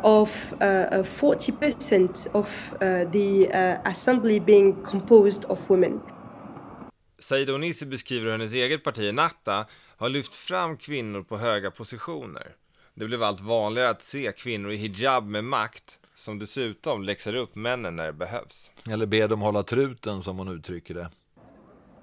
of 0.04 0.54
uh, 0.54 1.04
40% 1.04 2.28
of 2.32 2.74
uh, 2.74 3.12
the 3.12 3.48
assembly 3.86 4.40
being 4.40 4.84
composed 4.84 5.46
of 5.46 5.70
women. 5.70 6.02
Said 7.20 7.50
Onisi 7.50 7.86
beskriver 7.86 8.26
hur 8.26 8.32
hennes 8.32 8.54
eget 8.54 8.84
parti, 8.84 9.12
Natta, 9.12 9.66
har 9.98 10.10
lyft 10.10 10.36
fram 10.36 10.78
kvinnor 10.78 11.24
på 11.24 11.38
höga 11.38 11.72
positioner. 11.72 12.48
Det 12.94 13.06
blev 13.06 13.24
allt 13.24 13.42
vanligare 13.42 13.90
att 13.90 14.02
se 14.02 14.32
kvinnor 14.32 14.72
i 14.72 14.76
hijab 14.76 15.28
med 15.28 15.44
makt 15.44 16.00
som 16.16 16.40
dessutom 16.40 17.04
läxar 17.04 17.36
upp 17.36 17.56
männen 17.56 17.96
när 17.96 18.06
det 18.06 18.14
behövs. 18.14 18.72
Eller 18.92 19.06
ber 19.06 19.28
dem 19.28 19.42
hålla 19.42 19.64
truten 19.64 20.22
som 20.22 20.38
hon 20.38 20.48
uttrycker 20.48 20.94
det. 20.94 21.10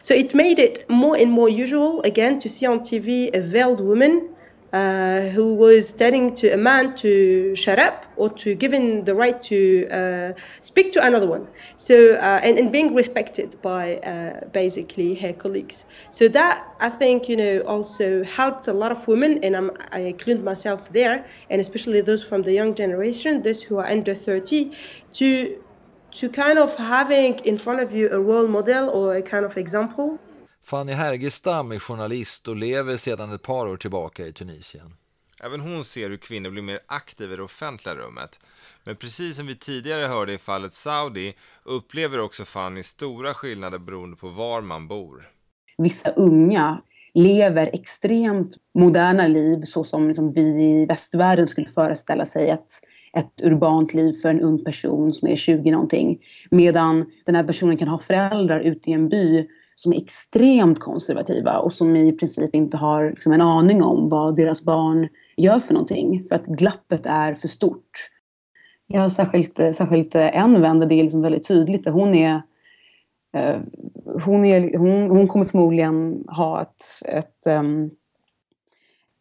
So 0.02 0.14
it 0.14 0.34
made 0.34 0.64
it 0.64 0.88
more 0.88 1.22
and 1.22 1.32
more 1.32 1.62
usual 1.62 2.00
again 2.04 2.40
to 2.40 2.48
see 2.48 2.68
on 2.68 2.82
TV 2.82 3.30
a 3.34 3.40
veiled 3.40 3.80
woman 3.80 4.10
uh, 4.16 4.33
who 4.74 5.54
was 5.54 5.92
telling 5.92 6.34
to 6.34 6.48
a 6.48 6.56
man 6.56 6.96
to 6.96 7.54
shut 7.54 7.78
up 7.78 8.06
or 8.16 8.28
to 8.28 8.54
give 8.54 8.72
him 8.72 9.04
the 9.04 9.14
right 9.14 9.40
to 9.42 9.86
uh, 9.88 10.32
speak 10.60 10.92
to 10.92 11.04
another 11.04 11.26
one. 11.26 11.46
So 11.76 12.14
uh, 12.14 12.40
and, 12.42 12.58
and 12.58 12.72
being 12.72 12.94
respected 12.94 13.60
by 13.62 13.96
uh, 13.98 14.46
basically 14.48 15.14
her 15.16 15.32
colleagues. 15.32 15.84
So 16.10 16.28
that 16.28 16.66
I 16.80 16.88
think 16.88 17.28
you 17.28 17.36
know 17.36 17.60
also 17.60 18.24
helped 18.24 18.68
a 18.68 18.72
lot 18.72 18.90
of 18.90 19.06
women, 19.06 19.44
and 19.44 19.56
I'm, 19.56 19.70
I 19.92 20.00
include 20.00 20.42
myself 20.42 20.92
there, 20.92 21.24
and 21.50 21.60
especially 21.60 22.00
those 22.00 22.26
from 22.28 22.42
the 22.42 22.52
young 22.52 22.74
generation, 22.74 23.42
those 23.42 23.62
who 23.62 23.78
are 23.78 23.86
under 23.86 24.14
30, 24.14 24.72
to 25.14 25.62
to 26.12 26.28
kind 26.28 26.58
of 26.58 26.74
having 26.76 27.34
in 27.40 27.56
front 27.56 27.80
of 27.80 27.92
you 27.92 28.08
a 28.10 28.20
role 28.20 28.46
model 28.46 28.88
or 28.90 29.16
a 29.16 29.22
kind 29.22 29.44
of 29.44 29.56
example 29.56 30.18
Fanny 30.64 30.92
Härgestam 30.92 31.72
är 31.72 31.78
journalist 31.78 32.48
och 32.48 32.56
lever 32.56 32.96
sedan 32.96 33.32
ett 33.32 33.42
par 33.42 33.66
år 33.66 33.76
tillbaka 33.76 34.26
i 34.26 34.32
Tunisien. 34.32 34.94
Även 35.42 35.60
hon 35.60 35.84
ser 35.84 36.10
hur 36.10 36.16
kvinnor 36.16 36.50
blir 36.50 36.62
mer 36.62 36.78
aktiva 36.86 37.32
i 37.32 37.36
det 37.36 37.42
offentliga 37.42 37.94
rummet. 37.94 38.40
Men 38.84 38.96
precis 38.96 39.36
som 39.36 39.46
vi 39.46 39.54
tidigare 39.54 40.02
hörde 40.02 40.32
i 40.32 40.38
fallet 40.38 40.72
Saudi 40.72 41.34
upplever 41.64 42.20
också 42.20 42.44
Fanny 42.44 42.82
stora 42.82 43.34
skillnader 43.34 43.78
beroende 43.78 44.16
på 44.16 44.28
var 44.28 44.60
man 44.62 44.88
bor. 44.88 45.30
Vissa 45.78 46.10
unga 46.10 46.82
lever 47.14 47.70
extremt 47.72 48.56
moderna 48.74 49.26
liv 49.26 49.60
så 49.64 49.84
som 49.84 50.06
liksom 50.06 50.32
vi 50.32 50.64
i 50.64 50.86
västvärlden 50.86 51.46
skulle 51.46 51.66
föreställa 51.66 52.24
sig 52.24 52.50
ett, 52.50 52.72
ett 53.16 53.42
urbant 53.42 53.94
liv 53.94 54.12
för 54.12 54.28
en 54.28 54.40
ung 54.40 54.64
person 54.64 55.12
som 55.12 55.28
är 55.28 55.36
20 55.36 55.70
någonting. 55.70 56.18
Medan 56.50 57.10
den 57.26 57.34
här 57.34 57.44
personen 57.44 57.76
kan 57.76 57.88
ha 57.88 57.98
föräldrar 57.98 58.60
ute 58.60 58.90
i 58.90 58.92
en 58.92 59.08
by 59.08 59.48
som 59.74 59.92
är 59.92 59.96
extremt 59.96 60.80
konservativa 60.80 61.58
och 61.58 61.72
som 61.72 61.96
i 61.96 62.12
princip 62.12 62.54
inte 62.54 62.76
har 62.76 63.10
liksom 63.10 63.32
en 63.32 63.40
aning 63.40 63.82
om 63.82 64.08
vad 64.08 64.36
deras 64.36 64.64
barn 64.64 65.08
gör 65.36 65.58
för 65.58 65.74
någonting 65.74 66.22
för 66.22 66.34
att 66.34 66.46
glappet 66.46 67.06
är 67.06 67.34
för 67.34 67.48
stort. 67.48 68.10
Jag 68.86 69.00
har 69.00 69.08
särskilt, 69.08 69.60
eh, 69.60 69.72
särskilt 69.72 70.14
eh, 70.14 70.36
en 70.36 70.60
vän 70.60 70.80
där 70.80 70.86
det 70.86 70.94
är 70.94 71.02
liksom 71.02 71.22
väldigt 71.22 71.48
tydligt. 71.48 71.88
Hon, 71.88 72.14
är, 72.14 72.42
eh, 73.36 73.60
hon, 74.24 74.44
är, 74.44 74.78
hon, 74.78 75.10
hon 75.10 75.28
kommer 75.28 75.44
förmodligen 75.44 76.24
ha 76.28 76.62
ett, 76.62 76.84
ett, 77.04 77.46
ehm, 77.46 77.90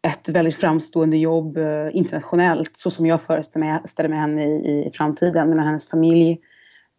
ett 0.06 0.28
väldigt 0.28 0.54
framstående 0.54 1.16
jobb 1.16 1.56
eh, 1.56 1.96
internationellt 1.96 2.76
så 2.76 2.90
som 2.90 3.06
jag 3.06 3.22
föreställer 3.22 3.66
mig, 3.66 4.08
mig 4.08 4.18
henne 4.18 4.44
i, 4.44 4.86
i 4.86 4.90
framtiden. 4.90 5.50
Medan 5.50 5.66
hennes 5.66 5.88
familj 5.88 6.40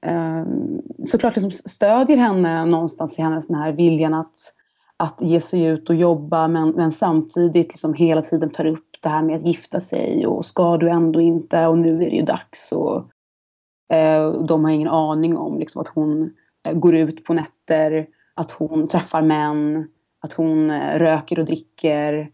Ehm, 0.05 0.81
såklart 1.03 1.35
liksom 1.35 1.51
stödjer 1.51 2.17
henne 2.17 2.65
någonstans 2.65 3.19
i 3.19 3.21
hennes 3.21 3.47
den 3.47 3.57
här 3.57 3.71
viljan 3.71 4.13
att, 4.13 4.37
att 4.97 5.21
ge 5.21 5.41
sig 5.41 5.63
ut 5.63 5.89
och 5.89 5.95
jobba 5.95 6.47
men, 6.47 6.69
men 6.69 6.91
samtidigt 6.91 7.67
liksom 7.67 7.93
hela 7.93 8.21
tiden 8.21 8.49
tar 8.49 8.65
upp 8.65 8.89
det 9.01 9.09
här 9.09 9.23
med 9.23 9.35
att 9.35 9.45
gifta 9.45 9.79
sig 9.79 10.27
och 10.27 10.45
ska 10.45 10.77
du 10.77 10.89
ändå 10.89 11.21
inte 11.21 11.67
och 11.67 11.77
nu 11.77 11.95
är 11.95 12.09
det 12.09 12.15
ju 12.15 12.21
dags. 12.21 12.71
Och, 12.71 12.97
eh, 13.95 14.31
de 14.31 14.63
har 14.63 14.71
ingen 14.71 14.87
aning 14.87 15.37
om 15.37 15.59
liksom, 15.59 15.81
att 15.81 15.87
hon 15.87 16.33
eh, 16.67 16.73
går 16.73 16.95
ut 16.95 17.25
på 17.25 17.33
nätter, 17.33 18.07
att 18.33 18.51
hon 18.51 18.87
träffar 18.87 19.21
män, 19.21 19.87
att 20.21 20.33
hon 20.33 20.69
eh, 20.69 20.99
röker 20.99 21.39
och 21.39 21.45
dricker. 21.45 22.29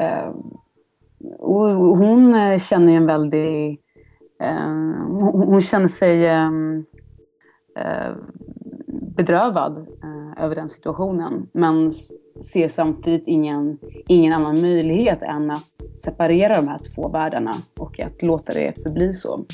Eh, 0.00 0.30
och 1.38 1.68
hon 1.96 2.34
eh, 2.34 2.58
känner 2.58 2.92
ju 2.92 2.96
en 2.96 3.06
väldig... 3.06 3.80
Eh, 4.42 4.66
hon, 5.08 5.48
hon 5.48 5.62
känner 5.62 5.88
sig 5.88 6.26
Eh, 6.26 6.50
bedrövad 9.16 9.86
över 10.38 10.54
den 10.54 10.68
situationen. 10.68 11.48
Men 11.52 11.90
ser 12.52 12.68
samtidigt 12.68 13.26
ingen, 13.26 13.78
ingen 14.08 14.32
annan 14.32 14.60
möjlighet 14.60 15.22
än 15.22 15.50
att 15.50 15.64
separera 15.94 16.56
de 16.56 16.68
här 16.68 16.78
två 16.78 17.08
världarna 17.08 17.54
och 17.78 18.00
att 18.00 18.22
låta 18.22 18.52
det 18.52 18.82
förbli 18.82 19.14
så. 19.14 19.44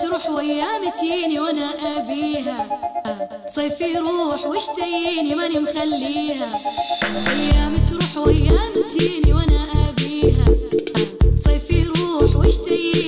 تروح 0.00 0.30
وايام 0.30 0.82
متيني 0.86 1.40
وأنا 1.40 1.70
ابيها؟ 1.96 2.66
صيف 3.50 3.80
يروح 3.80 4.46
واشتيني 4.46 5.34
ماني 5.34 5.58
مخليها. 5.58 6.60
أيام 7.28 7.74
تروح 7.76 8.16
وايام 8.26 8.70
متيني 8.76 9.32
وأنا 9.32 9.66
ابيها؟ 9.88 10.44
صيف 11.38 11.70
يروح 11.70 12.36
واشتيني 12.36 13.05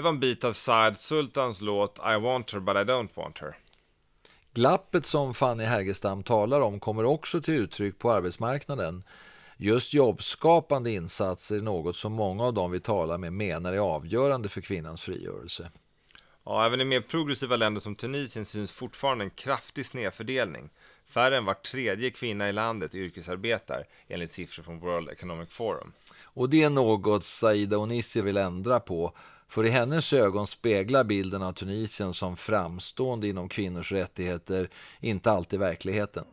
Det 0.00 0.04
var 0.04 0.10
en 0.10 0.20
bit 0.20 0.44
av 0.44 0.52
Saad 0.52 0.96
Sultans 0.96 1.60
låt 1.60 1.98
I 1.98 2.20
want 2.20 2.52
her 2.52 2.60
but 2.60 2.76
I 2.76 2.78
don't 2.78 3.08
want 3.14 3.38
her. 3.38 3.56
Glappet 4.54 5.06
som 5.06 5.34
Fanny 5.34 5.64
Härgestam 5.64 6.22
talar 6.22 6.60
om 6.60 6.80
kommer 6.80 7.04
också 7.04 7.40
till 7.40 7.54
uttryck 7.54 7.98
på 7.98 8.12
arbetsmarknaden. 8.12 9.02
Just 9.56 9.94
jobbskapande 9.94 10.90
insatser 10.90 11.56
är 11.56 11.60
något 11.60 11.96
som 11.96 12.12
många 12.12 12.44
av 12.44 12.54
dem 12.54 12.70
vi 12.70 12.80
talar 12.80 13.18
med 13.18 13.32
menar 13.32 13.72
är 13.72 13.78
avgörande 13.78 14.48
för 14.48 14.60
kvinnans 14.60 15.02
frigörelse. 15.02 15.70
Ja, 16.44 16.66
även 16.66 16.80
i 16.80 16.84
mer 16.84 17.00
progressiva 17.00 17.56
länder 17.56 17.80
som 17.80 17.94
Tunisien 17.94 18.44
syns 18.44 18.72
fortfarande 18.72 19.24
en 19.24 19.30
kraftig 19.30 19.86
snedfördelning. 19.86 20.70
Färre 21.08 21.36
än 21.36 21.44
var 21.44 21.54
tredje 21.54 22.10
kvinna 22.10 22.48
i 22.48 22.52
landet 22.52 22.94
yrkesarbetar 22.94 23.84
enligt 24.08 24.30
siffror 24.30 24.62
från 24.62 24.80
World 24.80 25.08
Economic 25.08 25.48
Forum. 25.48 25.92
Och 26.22 26.50
det 26.50 26.62
är 26.62 26.70
något 26.70 27.24
Saida 27.24 27.78
Onissi 27.78 28.22
vill 28.22 28.36
ändra 28.36 28.80
på 28.80 29.14
för 29.50 29.66
i 29.66 29.68
hennes 29.68 30.12
ögon 30.12 30.46
speglar 30.46 31.04
bilden 31.04 31.42
av 31.42 31.52
Tunisien 31.52 32.14
som 32.14 32.36
framstående 32.36 33.28
inom 33.28 33.48
kvinnors 33.48 33.92
rättigheter 33.92 34.70
inte 35.00 35.30
alltid 35.30 35.58
verkligheten. 35.58 36.24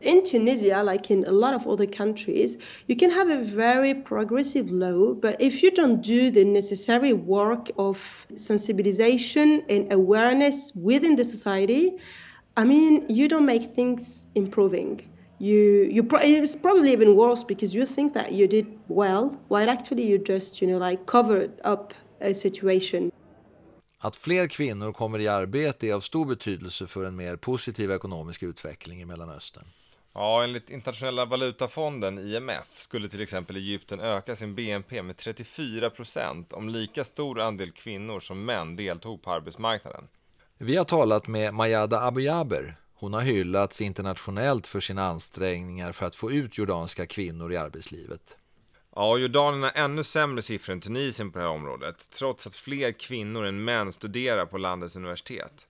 In 0.00 0.24
Tunisia, 0.24 0.82
like 0.82 1.14
in 1.14 1.24
a 1.26 1.30
lot 1.30 1.54
of 1.54 1.66
other 1.66 1.86
countries, 1.86 2.56
you 2.86 2.98
can 2.98 3.10
have 3.10 3.32
a 3.32 3.40
very 3.56 3.94
progressive 3.94 4.70
law, 4.70 5.14
but 5.14 5.36
if 5.40 5.62
you 5.62 5.70
don't 5.70 6.02
do 6.02 6.30
the 6.30 6.44
necessary 6.44 7.12
work 7.12 7.70
of 7.76 8.26
sensibilization 8.34 9.62
and 9.68 9.92
awareness 9.92 10.72
within 10.74 11.16
the 11.16 11.24
society, 11.24 11.90
I 12.56 12.64
mean, 12.64 13.06
you 13.08 13.28
don't 13.28 13.46
make 13.46 13.74
things 13.74 14.28
improving. 14.34 15.00
You, 15.40 15.88
you 15.90 16.04
pro- 16.04 16.20
it's 16.22 16.56
probably 16.56 16.92
even 16.92 17.16
worse 17.16 17.42
because 17.42 17.74
you 17.74 17.86
think 17.86 18.14
that 18.14 18.32
you 18.32 18.46
did 18.46 18.66
well, 18.88 19.36
while 19.48 19.70
actually 19.70 20.02
you 20.02 20.18
just, 20.18 20.62
you 20.62 20.68
know, 20.68 20.78
like 20.78 21.06
covered 21.06 21.50
up 21.64 21.94
situation. 22.34 23.10
Att 23.98 24.16
fler 24.16 24.46
kvinnor 24.46 24.92
kommer 24.92 25.18
i 25.18 25.28
arbete 25.28 25.86
är 25.86 25.94
av 25.94 26.00
stor 26.00 26.26
betydelse 26.26 26.86
för 26.86 27.04
en 27.04 27.16
mer 27.16 27.36
positiv 27.36 27.90
ekonomisk 27.90 28.42
utveckling 28.42 29.00
i 29.00 29.04
Mellanöstern. 29.04 29.64
Ja, 30.14 30.44
enligt 30.44 30.70
internationella 30.70 31.24
valutafonden 31.24 32.18
IMF 32.18 32.80
skulle 32.80 33.08
till 33.08 33.20
exempel 33.20 33.56
Egypten 33.56 34.00
öka 34.00 34.36
sin 34.36 34.54
BNP 34.54 35.02
med 35.02 35.16
34 35.16 35.90
procent 35.90 36.52
om 36.52 36.68
lika 36.68 37.04
stor 37.04 37.40
andel 37.40 37.72
kvinnor 37.72 38.20
som 38.20 38.44
män 38.44 38.76
deltog 38.76 39.22
på 39.22 39.30
arbetsmarknaden. 39.30 40.08
Vi 40.58 40.76
har 40.76 40.84
talat 40.84 41.26
med 41.26 41.54
Mayada 41.54 42.00
Abujaber. 42.00 42.76
Hon 42.94 43.12
har 43.12 43.20
hyllats 43.20 43.80
internationellt 43.80 44.66
för 44.66 44.80
sina 44.80 45.02
ansträngningar 45.02 45.92
för 45.92 46.06
att 46.06 46.14
få 46.14 46.32
ut 46.32 46.58
jordanska 46.58 47.06
kvinnor 47.06 47.52
i 47.52 47.56
arbetslivet. 47.56 48.36
Ja, 49.00 49.18
Jordanien 49.18 49.62
har 49.62 49.72
ännu 49.74 50.04
sämre 50.04 50.42
siffror 50.42 50.72
än 50.72 50.80
Tunisien 50.80 51.30
på 51.30 51.38
det 51.38 51.44
här 51.44 51.50
området, 51.50 52.10
trots 52.10 52.46
att 52.46 52.56
fler 52.56 52.92
kvinnor 52.92 53.44
än 53.44 53.64
män 53.64 53.92
studerar 53.92 54.46
på 54.46 54.58
landets 54.58 54.96
universitet. 54.96 55.66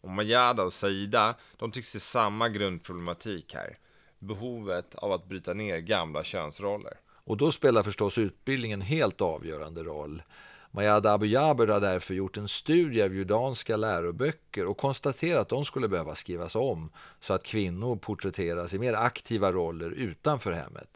Och 0.00 0.10
Majada 0.10 0.62
och 0.62 0.72
Saida, 0.72 1.34
de 1.56 1.70
tycks 1.70 1.88
se 1.88 2.00
samma 2.00 2.48
grundproblematik 2.48 3.54
här. 3.54 3.78
Behovet 4.18 4.94
av 4.94 5.12
att 5.12 5.28
bryta 5.28 5.54
ner 5.54 5.78
gamla 5.78 6.22
könsroller. 6.24 6.92
Och 7.24 7.36
då 7.36 7.50
spelar 7.50 7.82
förstås 7.82 8.18
utbildningen 8.18 8.80
helt 8.80 9.20
avgörande 9.20 9.82
roll. 9.82 10.22
Mayada 10.70 11.12
Abu 11.12 11.26
Jaber 11.26 11.66
har 11.66 11.80
därför 11.80 12.14
gjort 12.14 12.36
en 12.36 12.48
studie 12.48 13.02
av 13.02 13.14
jordanska 13.14 13.76
läroböcker 13.76 14.66
och 14.66 14.76
konstaterat 14.76 15.40
att 15.40 15.48
de 15.48 15.64
skulle 15.64 15.88
behöva 15.88 16.14
skrivas 16.14 16.54
om 16.54 16.90
så 17.20 17.32
att 17.34 17.44
kvinnor 17.44 17.96
porträtteras 17.96 18.74
i 18.74 18.78
mer 18.78 18.92
aktiva 18.92 19.52
roller 19.52 19.90
utanför 19.90 20.52
hemmet. 20.52 20.88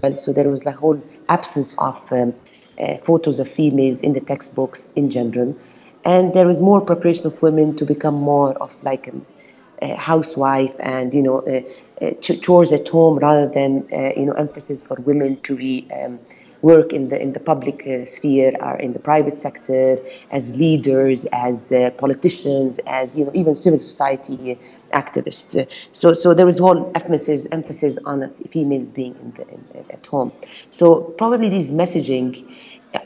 So 0.00 0.32
there 0.32 0.48
was 0.48 0.64
like 0.64 0.76
whole 0.76 1.00
absence 1.28 1.74
of 1.78 2.12
um, 2.12 2.34
uh, 2.80 2.96
photos 2.98 3.38
of 3.38 3.48
females 3.48 4.02
in 4.02 4.12
the 4.12 4.20
textbooks 4.20 4.90
in 4.96 5.10
general, 5.10 5.56
and 6.04 6.32
there 6.34 6.46
was 6.46 6.60
more 6.60 6.80
preparation 6.80 7.26
of 7.26 7.40
women 7.42 7.76
to 7.76 7.84
become 7.84 8.14
more 8.14 8.52
of 8.54 8.82
like 8.82 9.06
a, 9.08 9.12
a 9.82 9.94
housewife 9.94 10.74
and 10.80 11.14
you 11.14 11.22
know 11.22 11.38
uh, 11.40 11.60
uh, 12.04 12.10
chores 12.20 12.72
at 12.72 12.88
home 12.88 13.18
rather 13.18 13.46
than 13.46 13.86
uh, 13.92 14.10
you 14.16 14.26
know 14.26 14.32
emphasis 14.32 14.82
for 14.82 14.96
women 15.02 15.40
to 15.42 15.56
be 15.56 15.86
um, 15.92 16.18
work 16.62 16.92
in 16.92 17.08
the 17.08 17.20
in 17.20 17.32
the 17.32 17.40
public 17.40 17.86
uh, 17.86 18.04
sphere 18.04 18.52
or 18.60 18.76
in 18.76 18.92
the 18.92 18.98
private 18.98 19.38
sector 19.38 19.98
as 20.30 20.56
leaders, 20.56 21.26
as 21.32 21.72
uh, 21.72 21.90
politicians, 21.98 22.80
as 22.86 23.18
you 23.18 23.24
know 23.24 23.32
even 23.34 23.54
civil 23.54 23.78
society 23.78 24.58
activists. 24.92 25.66
So 25.92 26.12
so 26.12 26.34
there 26.34 26.46
was 26.46 26.58
whole 26.58 26.90
emphasis 26.94 27.46
emphasis 27.50 27.98
on 28.04 28.32
females 28.50 28.92
being 28.92 29.14
in 29.22 29.32
the, 29.32 29.48
in, 29.48 29.84
at 29.90 30.06
home. 30.06 30.32
So 30.70 31.02
probably 31.18 31.48
these 31.48 31.72
messaging 31.72 32.30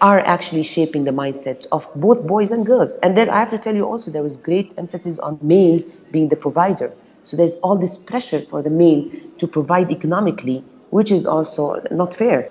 are 0.01 0.21
actually 0.21 0.63
shaping 0.63 1.05
the 1.05 1.13
mindset 1.13 1.67
of 1.73 1.89
both 1.95 2.27
boys 2.27 2.51
and 2.51 2.67
girls. 2.67 2.97
And 3.03 3.17
then 3.17 3.31
I 3.31 3.39
have 3.39 3.51
to 3.51 3.59
tell 3.59 3.75
you 3.75 3.85
also 3.85 4.11
there 4.11 4.23
was 4.23 4.37
great 4.37 4.73
emphasis 4.77 5.19
on 5.19 5.39
males 5.41 5.85
being 6.11 6.29
the 6.29 6.37
provider. 6.37 6.93
So 7.23 7.37
there's 7.37 7.57
all 7.57 7.77
this 7.77 7.97
pressure 7.97 8.41
for 8.51 8.63
the 8.63 8.71
male 8.71 9.11
to 9.39 9.47
provide 9.47 9.91
economically, 9.91 10.65
which 10.91 11.11
is 11.11 11.27
also 11.27 11.83
not 11.91 12.15
fair. 12.15 12.51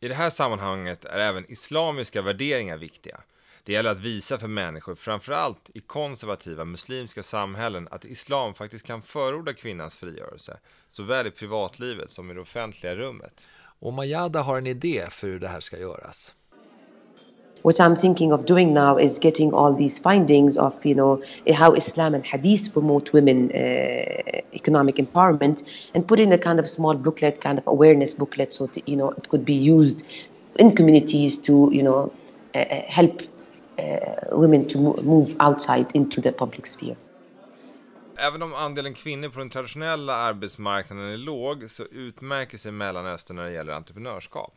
I 0.00 0.08
det 0.08 0.14
här 0.14 0.30
sammanhanget 0.30 1.04
är 1.04 1.18
även 1.18 1.44
islamiska 1.48 2.22
värderingar 2.22 2.76
viktiga. 2.76 3.20
Det 3.68 3.74
gäller 3.74 3.90
att 3.90 4.00
visa 4.00 4.38
för 4.38 4.48
människor, 4.48 4.94
framförallt 4.94 5.70
i 5.74 5.80
konservativa 5.80 6.64
muslimska 6.64 7.22
samhällen, 7.22 7.88
att 7.90 8.04
islam 8.04 8.54
faktiskt 8.54 8.86
kan 8.86 9.02
förorda 9.02 9.52
kvinnans 9.52 9.96
frigörelse, 9.96 10.58
såväl 10.88 11.26
i 11.26 11.30
privatlivet 11.30 12.10
som 12.10 12.30
i 12.30 12.34
det 12.34 12.40
offentliga 12.40 12.94
rummet. 12.94 13.46
Och 13.80 13.92
Majada 13.92 14.40
har 14.42 14.58
en 14.58 14.66
idé 14.66 15.04
för 15.10 15.28
hur 15.28 15.40
det 15.40 15.48
här 15.48 15.60
ska 15.60 15.78
göras. 15.78 16.34
what 17.62 17.80
I'm 17.80 17.96
thinking 17.96 18.32
of 18.32 18.44
doing 18.44 18.72
now 18.74 19.00
is 19.00 19.18
getting 19.24 19.52
all 19.52 19.76
these 19.76 19.98
findings 19.98 20.56
of 20.56 20.86
you 20.86 20.94
know 20.94 21.22
how 21.54 21.74
Islam 21.74 22.14
and 22.14 22.24
Hadith 22.24 22.72
promote 22.72 23.12
women 23.12 23.50
uh, 23.50 24.40
economic 24.52 24.98
empowerment 24.98 25.62
and 25.94 26.06
put 26.08 26.20
in 26.20 26.32
a 26.32 26.38
kind 26.38 26.60
of 26.60 26.68
small 26.68 26.94
booklet, 26.94 27.40
kind 27.40 27.58
of 27.58 27.66
awareness 27.66 28.14
booklet, 28.14 28.52
so 28.52 28.66
to, 28.66 28.80
you 28.90 28.96
know 28.96 29.10
it 29.10 29.28
could 29.28 29.44
be 29.44 29.54
used 29.76 30.06
in 30.56 30.76
communities 30.76 31.40
to 31.40 31.68
you 31.72 31.82
know 31.82 32.12
uh, 32.54 32.64
help 32.86 33.22
women 34.32 34.68
to 34.68 34.78
move 35.02 35.34
outside 35.38 35.86
into 35.94 36.22
the 36.22 36.32
public 36.32 36.66
sphere. 36.66 36.96
Även 38.16 38.42
om 38.42 38.54
andelen 38.54 38.94
kvinnor 38.94 39.28
på 39.28 39.38
den 39.38 39.50
traditionella 39.50 40.14
arbetsmarknaden 40.14 41.12
är 41.12 41.16
låg 41.16 41.70
så 41.70 41.84
utmärker 41.84 42.58
sig 42.58 42.72
Mellanöstern 42.72 43.36
när 43.36 43.44
det 43.44 43.52
gäller 43.52 43.72
entreprenörskap. 43.72 44.54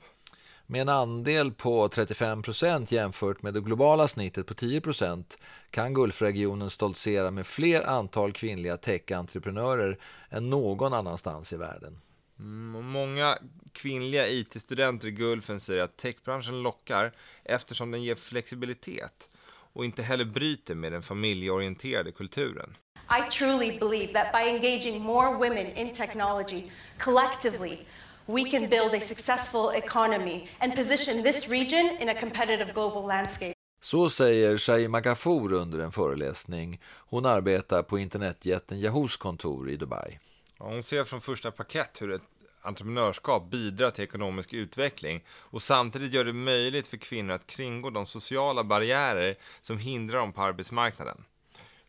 Med 0.65 0.81
en 0.81 0.89
andel 0.89 1.51
på 1.51 1.89
35 1.89 2.41
procent 2.41 2.91
jämfört 2.91 3.43
med 3.43 3.53
det 3.53 3.61
globala 3.61 4.07
snittet 4.07 4.47
på 4.47 4.53
10 4.53 4.81
procent 4.81 5.37
kan 5.69 5.93
Gulfregionen 5.93 6.69
stoltsera 6.69 7.31
med 7.31 7.45
fler 7.45 7.87
antal 7.89 8.31
kvinnliga 8.31 8.77
tech-entreprenörer 8.77 9.97
än 10.29 10.49
någon 10.49 10.93
annanstans 10.93 11.53
i 11.53 11.57
världen. 11.57 11.97
Mm, 12.41 12.85
många 12.85 13.37
kvinnliga 13.73 14.27
IT-studenter 14.27 15.07
i 15.07 15.11
Gulfen 15.11 15.59
säger 15.59 15.83
att 15.83 15.97
techbranschen 15.97 16.63
lockar 16.63 17.11
eftersom 17.43 17.91
den 17.91 18.03
ger 18.03 18.15
flexibilitet 18.15 19.29
och 19.73 19.85
inte 19.85 20.03
heller 20.03 20.25
bryter 20.25 20.75
med 20.75 20.91
den 20.91 21.03
familjeorienterade 21.03 22.11
kulturen. 22.11 22.77
I 22.93 23.31
truly 23.31 23.79
believe 23.79 24.13
that 24.13 24.33
by 24.33 24.49
engaging 24.49 25.03
more 25.03 25.37
women 25.37 25.77
in 25.77 25.93
technology 25.93 26.63
collectively 26.97 27.77
we 28.25 28.43
can 28.43 28.69
build 28.69 28.93
a 28.93 28.99
successful 28.99 29.71
economy 29.75 30.47
and 30.59 30.75
position 30.75 31.23
this 31.23 31.49
region 31.49 31.97
in 31.99 32.09
a 32.09 32.13
competitive 32.19 32.73
global 32.73 33.07
landscape. 33.07 33.53
Så 33.83 34.09
säger 34.09 34.57
Shaima 34.57 35.01
Ghafour 35.01 35.53
under 35.53 35.79
en 35.79 35.91
föreläsning. 35.91 36.81
Hon 37.09 37.25
arbetar 37.25 37.83
på 37.83 37.99
internetjätten 37.99 38.79
Yahoos 38.79 39.17
kontor 39.17 39.69
i 39.69 39.77
Dubai. 39.77 40.19
Hon 40.63 40.83
ser 40.83 41.03
från 41.03 41.21
första 41.21 41.51
paket 41.51 42.01
hur 42.01 42.11
ett 42.11 42.21
entreprenörskap 42.61 43.49
bidrar 43.51 43.91
till 43.91 44.03
ekonomisk 44.03 44.53
utveckling 44.53 45.23
och 45.29 45.61
samtidigt 45.61 46.13
gör 46.13 46.23
det 46.23 46.33
möjligt 46.33 46.87
för 46.87 46.97
kvinnor 46.97 47.33
att 47.33 47.47
kringgå 47.47 47.89
de 47.89 48.05
sociala 48.05 48.63
barriärer 48.63 49.35
som 49.61 49.77
hindrar 49.77 50.19
dem 50.19 50.33
på 50.33 50.41
arbetsmarknaden. 50.41 51.23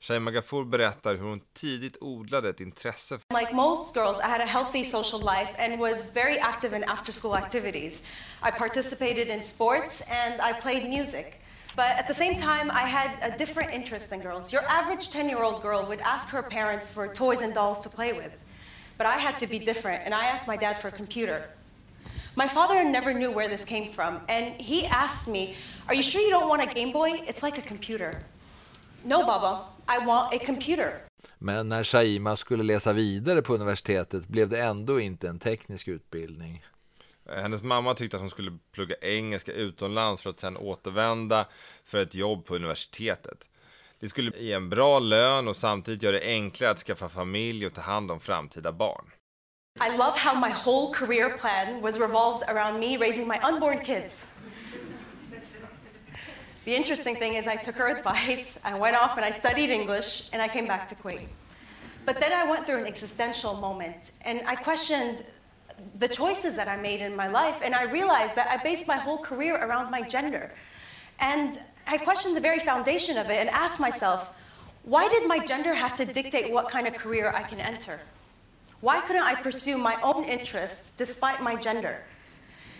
Shaima 0.00 0.30
Ghafour 0.30 0.64
berättar 0.64 1.14
hur 1.14 1.22
hon 1.22 1.40
tidigt 1.52 1.96
odlade 2.00 2.48
ett 2.48 2.60
intresse. 2.60 3.18
Like 3.40 3.54
most 3.54 3.96
girls, 3.96 4.18
I 4.18 4.22
had 4.22 4.40
a 4.40 4.46
healthy 4.46 4.84
social 4.84 5.20
life 5.20 5.52
and 5.58 5.80
was 5.80 6.14
very 6.16 6.38
active 6.38 6.76
in 6.76 6.84
after 6.84 7.12
school 7.12 7.36
activities. 7.36 8.10
I 8.42 8.50
participated 8.50 9.28
in 9.28 9.42
sports 9.42 10.02
and 10.10 10.34
I 10.40 10.60
played 10.60 10.88
music. 10.88 11.40
But 11.76 11.86
at 11.98 12.06
the 12.06 12.14
same 12.14 12.34
time, 12.34 12.70
I 12.70 12.86
had 12.86 13.32
a 13.32 13.36
different 13.38 13.72
interest 13.72 14.10
than 14.10 14.20
girls. 14.20 14.52
Your 14.52 14.62
average 14.68 15.10
10 15.10 15.28
year 15.28 15.42
old 15.42 15.62
girl 15.62 15.86
would 15.88 16.00
ask 16.00 16.28
her 16.30 16.42
parents 16.42 16.90
for 16.90 17.14
toys 17.14 17.42
and 17.42 17.54
dolls 17.54 17.80
to 17.80 17.88
play 17.88 18.12
with. 18.12 18.32
But 18.98 19.06
I 19.06 19.18
had 19.18 19.36
to 19.38 19.46
be 19.46 19.58
different, 19.58 20.02
and 20.04 20.14
I 20.14 20.26
asked 20.26 20.48
my 20.48 20.56
dad 20.56 20.78
for 20.78 20.88
a 20.88 20.92
computer. 20.92 21.44
My 22.36 22.48
father 22.48 22.84
never 22.84 23.12
knew 23.12 23.30
where 23.30 23.48
this 23.48 23.64
came 23.64 23.92
from, 23.92 24.20
and 24.28 24.54
he 24.58 24.86
asked 24.86 25.32
me, 25.32 25.54
Are 25.88 25.94
you 25.94 26.02
sure 26.02 26.20
you 26.20 26.30
don't 26.30 26.48
want 26.48 26.62
a 26.62 26.74
Game 26.74 26.92
Boy? 26.92 27.10
It's 27.26 27.42
like 27.42 27.58
a 27.58 27.68
computer. 27.68 28.12
No, 29.04 29.22
Baba, 29.26 29.64
I 29.88 30.06
want 30.06 30.34
a 30.34 30.38
computer. 30.38 31.00
Men 31.38 31.68
när 31.68 31.82
Shaima 31.82 32.36
skulle 32.36 32.62
läsa 32.62 32.92
vidare 32.92 33.42
på 33.42 33.54
universitetet 33.54 34.28
blev 34.28 34.48
det 34.48 34.60
ändå 34.62 35.00
inte 35.00 35.28
en 35.28 35.38
teknisk 35.38 35.88
utbildning. 35.88 36.64
Hennes 37.36 37.62
mamma 37.62 37.94
tyckte 37.94 38.16
att 38.16 38.20
hon 38.20 38.30
skulle 38.30 38.58
plugga 38.72 38.94
engelska 39.00 39.52
utomlands 39.52 40.22
för 40.22 40.30
att 40.30 40.38
sedan 40.38 40.56
återvända 40.56 41.46
för 41.84 41.98
ett 41.98 42.14
jobb 42.14 42.46
på 42.46 42.56
universitetet. 42.56 43.48
Det 44.02 44.08
skulle 44.08 44.32
ge 44.38 44.52
en 44.52 44.68
bra 44.68 44.98
lön 44.98 45.48
och 45.48 45.56
samtidigt 45.56 46.02
göra 46.02 46.12
det 46.12 46.26
enklare 46.26 46.70
att 46.70 46.78
skaffa 46.78 47.08
familj 47.08 47.66
och 47.66 47.74
ta 47.74 47.80
hand 47.80 48.10
om 48.10 48.20
framtida 48.20 48.72
barn. 48.72 49.10
I 49.86 49.96
love 49.96 50.18
how 50.18 50.34
my 50.40 50.50
whole 50.50 50.94
career 50.94 51.38
plan 51.38 51.80
was 51.82 52.00
revolved 52.00 52.50
around 52.50 52.80
me 52.80 52.96
raising 52.96 53.28
my 53.28 53.38
unborn 53.48 53.78
kids. 53.78 54.34
The 56.64 56.76
interesting 56.76 57.16
thing 57.16 57.36
is 57.36 57.46
I 57.46 57.56
took 57.56 57.74
her 57.74 57.96
advice, 57.96 58.60
I 58.64 58.78
went 58.78 58.96
off 58.96 59.16
and 59.16 59.26
I 59.26 59.32
studied 59.32 59.70
English, 59.70 60.30
and 60.32 60.42
I 60.42 60.48
came 60.48 60.66
back 60.66 60.88
to 60.88 60.94
Kuwait. 60.94 61.28
But 62.04 62.20
then 62.20 62.32
I 62.32 62.50
went 62.50 62.66
through 62.66 62.80
an 62.80 62.86
existential 62.86 63.54
moment, 63.60 64.10
and 64.24 64.40
I 64.48 64.56
questioned 64.56 65.22
the 65.98 66.08
choices 66.08 66.56
that 66.56 66.66
I 66.66 66.76
made 66.76 67.00
in 67.06 67.14
my 67.16 67.28
life, 67.28 67.62
and 67.64 67.72
I 67.74 67.84
realized 67.84 68.34
that 68.34 68.48
I 68.48 68.56
based 68.64 68.88
my 68.88 68.96
whole 68.96 69.18
career 69.18 69.54
around 69.54 69.90
my 69.92 70.02
gender. 70.02 70.50
And 71.20 71.58
I 71.86 71.98
questioned 71.98 72.36
the 72.36 72.40
very 72.40 72.58
foundation 72.58 73.18
of 73.18 73.30
it 73.30 73.38
and 73.38 73.50
asked 73.50 73.80
myself, 73.80 74.34
why 74.84 75.08
did 75.08 75.28
my 75.28 75.38
gender 75.38 75.74
have 75.74 75.94
to 75.96 76.04
dictate 76.04 76.52
what 76.52 76.68
kind 76.68 76.86
of 76.86 76.94
career 76.94 77.32
I 77.34 77.42
can 77.42 77.60
enter? 77.60 78.00
Why 78.80 79.00
couldn't 79.00 79.22
I 79.22 79.34
pursue 79.42 79.78
my 79.78 79.96
own 80.02 80.24
interests 80.24 80.96
despite 80.96 81.40
my 81.40 81.56
gender? 81.56 81.96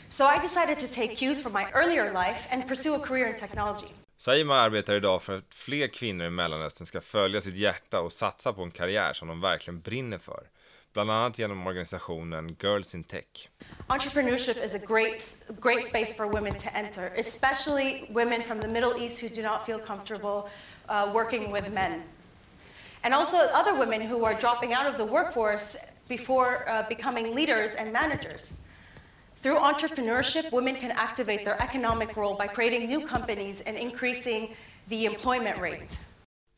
So 0.09 0.25
I 0.25 0.39
decided 0.39 0.79
to 0.79 0.93
take 0.93 1.17
cues 1.17 1.41
from 1.41 1.53
my 1.53 1.67
earlier 1.75 2.13
life 2.13 2.49
and 2.51 2.67
pursue 2.69 2.95
a 2.95 2.99
career 2.99 3.27
in 3.29 3.37
technology. 3.37 3.95
Saima 4.19 4.57
arbetar 4.57 4.95
idag 4.95 5.23
för 5.23 5.39
att 5.39 5.55
fler 5.55 5.89
kvinnor 5.89 6.27
i 6.27 6.31
Mellanöstern 6.31 6.87
ska 6.87 7.01
följa 7.01 7.41
sitt 7.41 7.57
hjärta 7.57 8.01
och 8.01 8.13
satsa 8.13 8.53
på 8.53 8.63
en 8.63 8.71
karriär 8.71 9.13
som 9.13 9.29
de 9.29 9.41
verkligen 9.41 9.81
brinner 9.81 10.19
för. 10.19 10.43
Bland 10.93 11.11
annat 11.11 11.37
genom 11.37 11.67
organisationen 11.67 12.55
Girls 12.59 12.95
in 12.95 13.05
Tech. 13.05 13.49
Entrepreneurship 13.89 14.63
is 14.63 14.75
a 14.75 14.87
great, 14.87 15.43
great 15.59 15.85
space 15.85 16.13
for 16.13 16.29
women 16.29 16.55
to 16.55 16.77
enter, 16.77 17.11
especially 17.17 18.09
women 18.11 18.43
from 18.43 18.61
the 18.61 18.69
Middle 18.69 18.95
East 18.99 19.19
who 19.21 19.31
do 19.31 19.41
not 19.41 19.65
feel 19.65 19.79
comfortable 19.79 20.51
uh, 20.91 21.11
working 21.15 21.51
with 21.51 21.73
men. 21.73 22.03
And 23.05 23.15
also 23.15 23.39
other 23.55 23.75
women 23.75 24.03
who 24.03 24.27
are 24.27 24.35
dropping 24.35 24.75
out 24.75 24.87
of 24.87 24.99
the 24.99 25.05
workforce 25.05 25.93
before 26.09 26.69
uh, 26.69 26.83
becoming 26.89 27.35
leaders 27.35 27.71
and 27.71 27.91
managers. 27.91 28.61
Through 29.37 29.57
entrepreneurship, 29.57 30.53
women 30.53 30.77
can 30.77 30.91
activate 30.91 31.43
their 31.47 31.61
economic 31.63 32.17
role 32.19 32.35
by 32.35 32.49
creating 32.49 32.87
new 32.87 33.07
companies 33.07 33.63
and 33.63 33.79
increasing 33.79 34.55
the 34.89 35.07
employment 35.07 35.59
rate. 35.59 36.05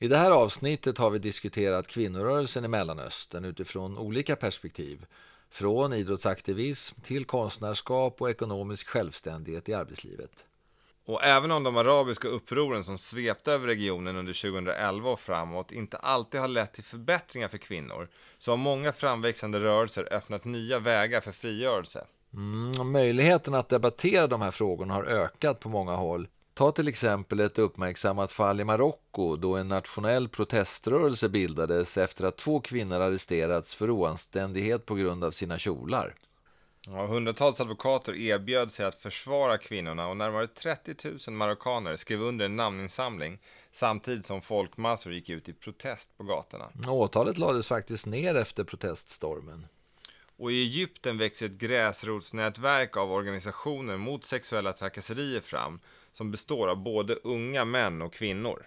I 0.05 0.09
det 0.09 0.17
här 0.17 0.31
avsnittet 0.31 0.99
har 0.99 1.11
vi 1.11 1.19
diskuterat 1.19 1.89
kvinnorörelsen 1.89 2.65
i 2.65 2.69
Mellanöstern 2.69 3.45
utifrån 3.45 3.99
olika 3.99 4.37
perspektiv. 4.37 5.07
Från 5.51 5.93
idrottsaktivism 5.93 7.01
till 7.01 7.25
konstnärskap 7.25 8.21
och 8.21 8.31
ekonomisk 8.31 8.89
självständighet 8.89 9.69
i 9.69 9.75
arbetslivet. 9.75 10.47
Och 11.07 11.25
även 11.25 11.51
om 11.51 11.63
de 11.63 11.77
arabiska 11.77 12.29
upproren 12.29 12.85
som 12.85 12.99
svepte 12.99 13.53
över 13.53 13.67
regionen 13.67 14.17
under 14.17 14.33
2011 14.33 15.11
och 15.11 15.21
framåt 15.21 15.73
inte 15.73 15.97
alltid 15.97 16.41
har 16.41 16.49
lett 16.49 16.73
till 16.73 16.85
förbättringar 16.85 17.49
för 17.49 17.59
kvinnor, 17.59 18.09
så 18.39 18.53
har 18.53 18.57
många 18.57 18.93
framväxande 18.93 19.61
rörelser 19.61 20.09
öppnat 20.13 20.45
nya 20.45 20.79
vägar 20.79 21.21
för 21.21 21.33
frigörelse. 21.33 22.05
Mm, 22.35 22.93
möjligheten 22.93 23.55
att 23.55 23.69
debattera 23.69 24.27
de 24.27 24.43
här 24.43 24.51
frågorna 24.51 24.95
har 24.95 25.05
ökat 25.05 25.61
på 25.61 25.69
många 25.69 25.97
håll. 25.97 26.29
Ta 26.55 26.73
till 26.73 26.89
exempel 26.89 27.41
ett 27.41 27.59
uppmärksammat 27.59 28.33
fall 28.33 28.61
i 28.61 28.65
Marocko 28.65 29.37
då 29.37 29.57
en 29.57 29.69
nationell 29.69 30.29
proteströrelse 30.29 31.29
bildades 31.29 31.97
efter 31.97 32.25
att 32.25 32.37
två 32.37 32.61
kvinnor 32.61 33.01
arresterats 33.01 33.75
för 33.75 33.91
oanständighet 33.91 34.87
på 34.87 34.95
grund 34.95 35.25
av 35.25 35.31
sina 35.31 35.59
kjolar. 35.59 36.15
Ja, 36.87 37.07
hundratals 37.07 37.61
advokater 37.61 38.15
erbjöd 38.15 38.73
sig 38.73 38.87
att 38.87 38.95
försvara 38.95 39.59
kvinnorna 39.59 40.09
och 40.09 40.17
närmare 40.17 40.47
30 40.47 40.95
000 41.29 41.37
marockaner 41.37 41.97
skrev 41.97 42.23
under 42.23 42.45
en 42.45 42.57
namninsamling 42.57 43.39
samtidigt 43.73 44.25
som 44.25 44.43
folkmassor 44.43 45.13
gick 45.13 45.31
ut 45.31 45.49
i 45.49 45.53
protest 45.53 46.17
på 46.17 46.25
gatorna. 46.25 46.69
Åtalet 46.89 47.39
lades 47.39 47.69
faktiskt 47.69 48.07
ner 48.07 48.35
efter 48.35 48.65
proteststormen. 48.65 49.67
Och 50.37 50.53
i 50.53 50.63
Egypten 50.63 51.19
växer 51.19 51.47
ett 51.47 51.53
gräsrotsnätverk 51.53 52.97
av 52.97 53.13
organisationer 53.13 53.97
mot 53.97 54.25
sexuella 54.25 54.73
trakasserier 54.73 55.41
fram 55.41 55.81
som 56.15 56.31
består 56.31 56.69
av 56.69 56.77
både 56.77 57.15
unga 57.15 57.65
män 57.65 58.03
och 58.03 58.13
kvinnor. 58.13 58.67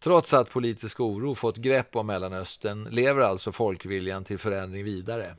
Trots 0.00 0.34
att 0.34 0.50
politisk 0.50 1.00
oro 1.00 1.34
fått 1.34 1.56
grepp 1.56 1.96
om 1.96 2.06
Mellanöstern 2.06 2.88
lever 2.90 3.20
alltså 3.20 3.52
folkviljan 3.52 4.24
till 4.24 4.38
förändring 4.38 4.84
vidare. 4.84 5.36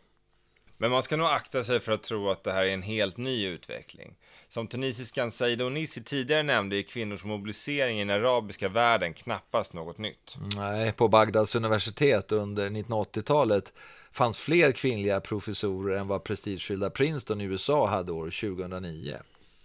Men 0.77 0.91
man 0.91 1.03
ska 1.03 1.17
nog 1.17 1.27
akta 1.27 1.63
sig 1.63 1.79
för 1.79 1.91
att 1.91 2.03
tro 2.03 2.29
att 2.29 2.43
det 2.43 2.51
här 2.51 2.63
är 2.63 2.73
en 2.73 2.81
helt 2.81 3.17
ny 3.17 3.47
utveckling. 3.47 4.15
Som 4.49 4.67
tunisiskan 4.67 5.31
Said 5.31 5.61
Onissi 5.61 6.03
tidigare 6.03 6.43
nämnde 6.43 6.77
är 6.77 6.81
kvinnors 6.81 7.25
mobilisering 7.25 7.97
i 7.99 8.05
den 8.05 8.23
arabiska 8.25 8.69
världen 8.69 9.13
knappast 9.13 9.73
något 9.73 9.97
nytt. 9.97 10.35
Nej, 10.55 10.91
på 10.91 11.07
Bagdads 11.07 11.55
universitet 11.55 12.31
under 12.31 12.69
1980-talet 12.69 13.73
fanns 14.11 14.39
fler 14.39 14.71
kvinnliga 14.71 15.19
professorer 15.19 15.97
än 15.97 16.07
vad 16.07 16.23
prestigefyllda 16.23 16.89
Princeton 16.89 17.41
i 17.41 17.43
USA 17.43 17.87
hade 17.87 18.11
år 18.11 18.25
2009. 18.25 19.17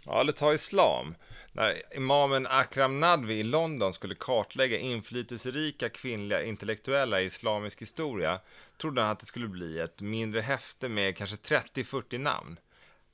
Ja, 0.05 0.21
eller 0.21 0.33
ta 0.33 0.55
islam. 0.55 1.15
När 1.57 1.97
imamen 1.97 2.47
Akram 2.47 3.01
Nadvi 3.01 3.35
i 3.35 3.43
London 3.43 3.93
skulle 3.93 4.15
kartlägga 4.15 4.79
inflytelserika 4.79 5.89
kvinnliga 5.89 6.43
intellektuella 6.43 7.21
i 7.21 7.25
islamisk 7.25 7.83
historia 7.83 8.41
trodde 8.79 9.03
han 9.03 9.11
att 9.11 9.19
det 9.19 9.27
skulle 9.27 9.49
bli 9.49 9.79
ett 9.79 10.03
mindre 10.03 10.41
häfte 10.41 10.89
med 10.89 11.17
kanske 11.17 11.37
30-40 11.37 12.19
namn. 12.19 12.59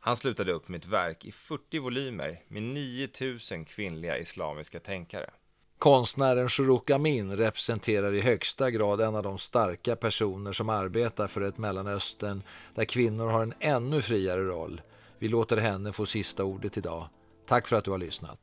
Han 0.00 0.16
slutade 0.16 0.52
upp 0.52 0.68
med 0.68 0.78
ett 0.78 0.86
verk 0.86 1.24
i 1.24 1.32
40 1.32 1.78
volymer 1.78 2.38
med 2.48 2.62
9000 2.62 3.64
kvinnliga 3.64 4.18
islamiska 4.18 4.80
tänkare. 4.80 5.30
Konstnären 5.78 6.48
Shuruk 6.48 6.90
Amin 6.90 7.36
representerar 7.36 8.12
i 8.12 8.20
högsta 8.20 8.70
grad 8.70 9.00
en 9.00 9.14
av 9.14 9.22
de 9.22 9.38
starka 9.38 9.96
personer 9.96 10.52
som 10.52 10.68
arbetar 10.68 11.28
för 11.28 11.40
ett 11.40 11.58
Mellanöstern 11.58 12.42
där 12.74 12.84
kvinnor 12.84 13.26
har 13.26 13.42
en 13.42 13.54
ännu 13.60 14.02
friare 14.02 14.44
roll. 14.44 14.80
Vi 15.18 15.28
låter 15.28 15.56
henne 15.56 15.92
få 15.92 16.06
sista 16.06 16.44
ordet 16.44 16.76
idag. 16.76 17.08
Tack 17.46 17.66
för 17.66 17.76
att 17.76 17.84
du 17.84 17.90
har 17.90 17.98
lyssnat. 17.98 18.38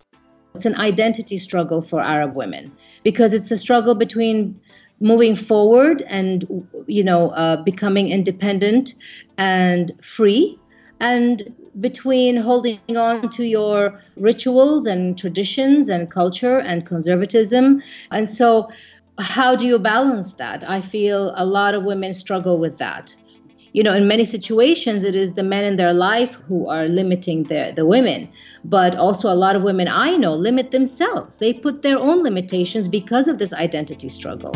It's 0.54 0.66
an 0.66 0.82
identity 0.82 1.40
struggle 1.40 1.82
for 1.82 2.02
Arab 2.02 2.36
women 2.36 2.72
because 3.04 3.34
it's 3.34 3.52
a 3.54 3.58
struggle 3.58 3.96
between 3.96 4.60
moving 5.00 5.36
forward 5.36 6.04
and 6.08 6.44
you 6.88 7.04
know 7.04 7.30
uh, 7.30 7.64
becoming 7.64 8.12
independent 8.12 8.96
and 9.38 9.92
free 10.02 10.58
and 11.00 11.44
between 11.80 12.36
holding 12.38 12.98
on 12.98 13.30
to 13.30 13.44
your 13.44 14.02
rituals 14.18 14.88
and 14.88 15.18
traditions 15.18 15.88
and 15.88 16.10
culture 16.12 16.60
and 16.60 16.86
conservatism. 16.86 17.82
And 18.12 18.28
so 18.28 18.70
how 19.20 19.56
do 19.56 19.66
you 19.66 19.80
balance 19.80 20.34
that? 20.34 20.64
I 20.68 20.82
feel 20.82 21.34
a 21.36 21.46
lot 21.46 21.76
of 21.76 21.84
women 21.84 22.14
struggle 22.14 22.60
with 22.60 22.78
that 22.78 23.16
you 23.74 23.84
know 23.84 23.94
in 23.94 24.08
many 24.08 24.26
situations 24.26 25.04
it 25.04 25.16
is 25.16 25.34
the 25.34 25.44
men 25.44 25.66
in 25.66 25.78
their 25.78 25.94
life 25.94 26.36
who 26.48 26.68
are 26.68 26.86
limiting 26.88 27.44
the, 27.44 27.74
the 27.76 27.86
women. 27.86 28.30
But 28.64 28.96
also 28.96 29.32
a 29.32 29.36
lot 29.36 29.56
of 29.56 29.64
women 29.64 29.88
i 29.88 30.16
know 30.18 30.34
limit 30.34 30.72
themselves. 30.72 31.38
They 31.38 31.54
put 31.54 31.82
their 31.82 31.98
own 31.98 32.24
limitations 32.24 32.88
because 32.88 33.28
of 33.28 33.38
this 33.38 33.54
identity 33.54 34.10
struggle. 34.10 34.54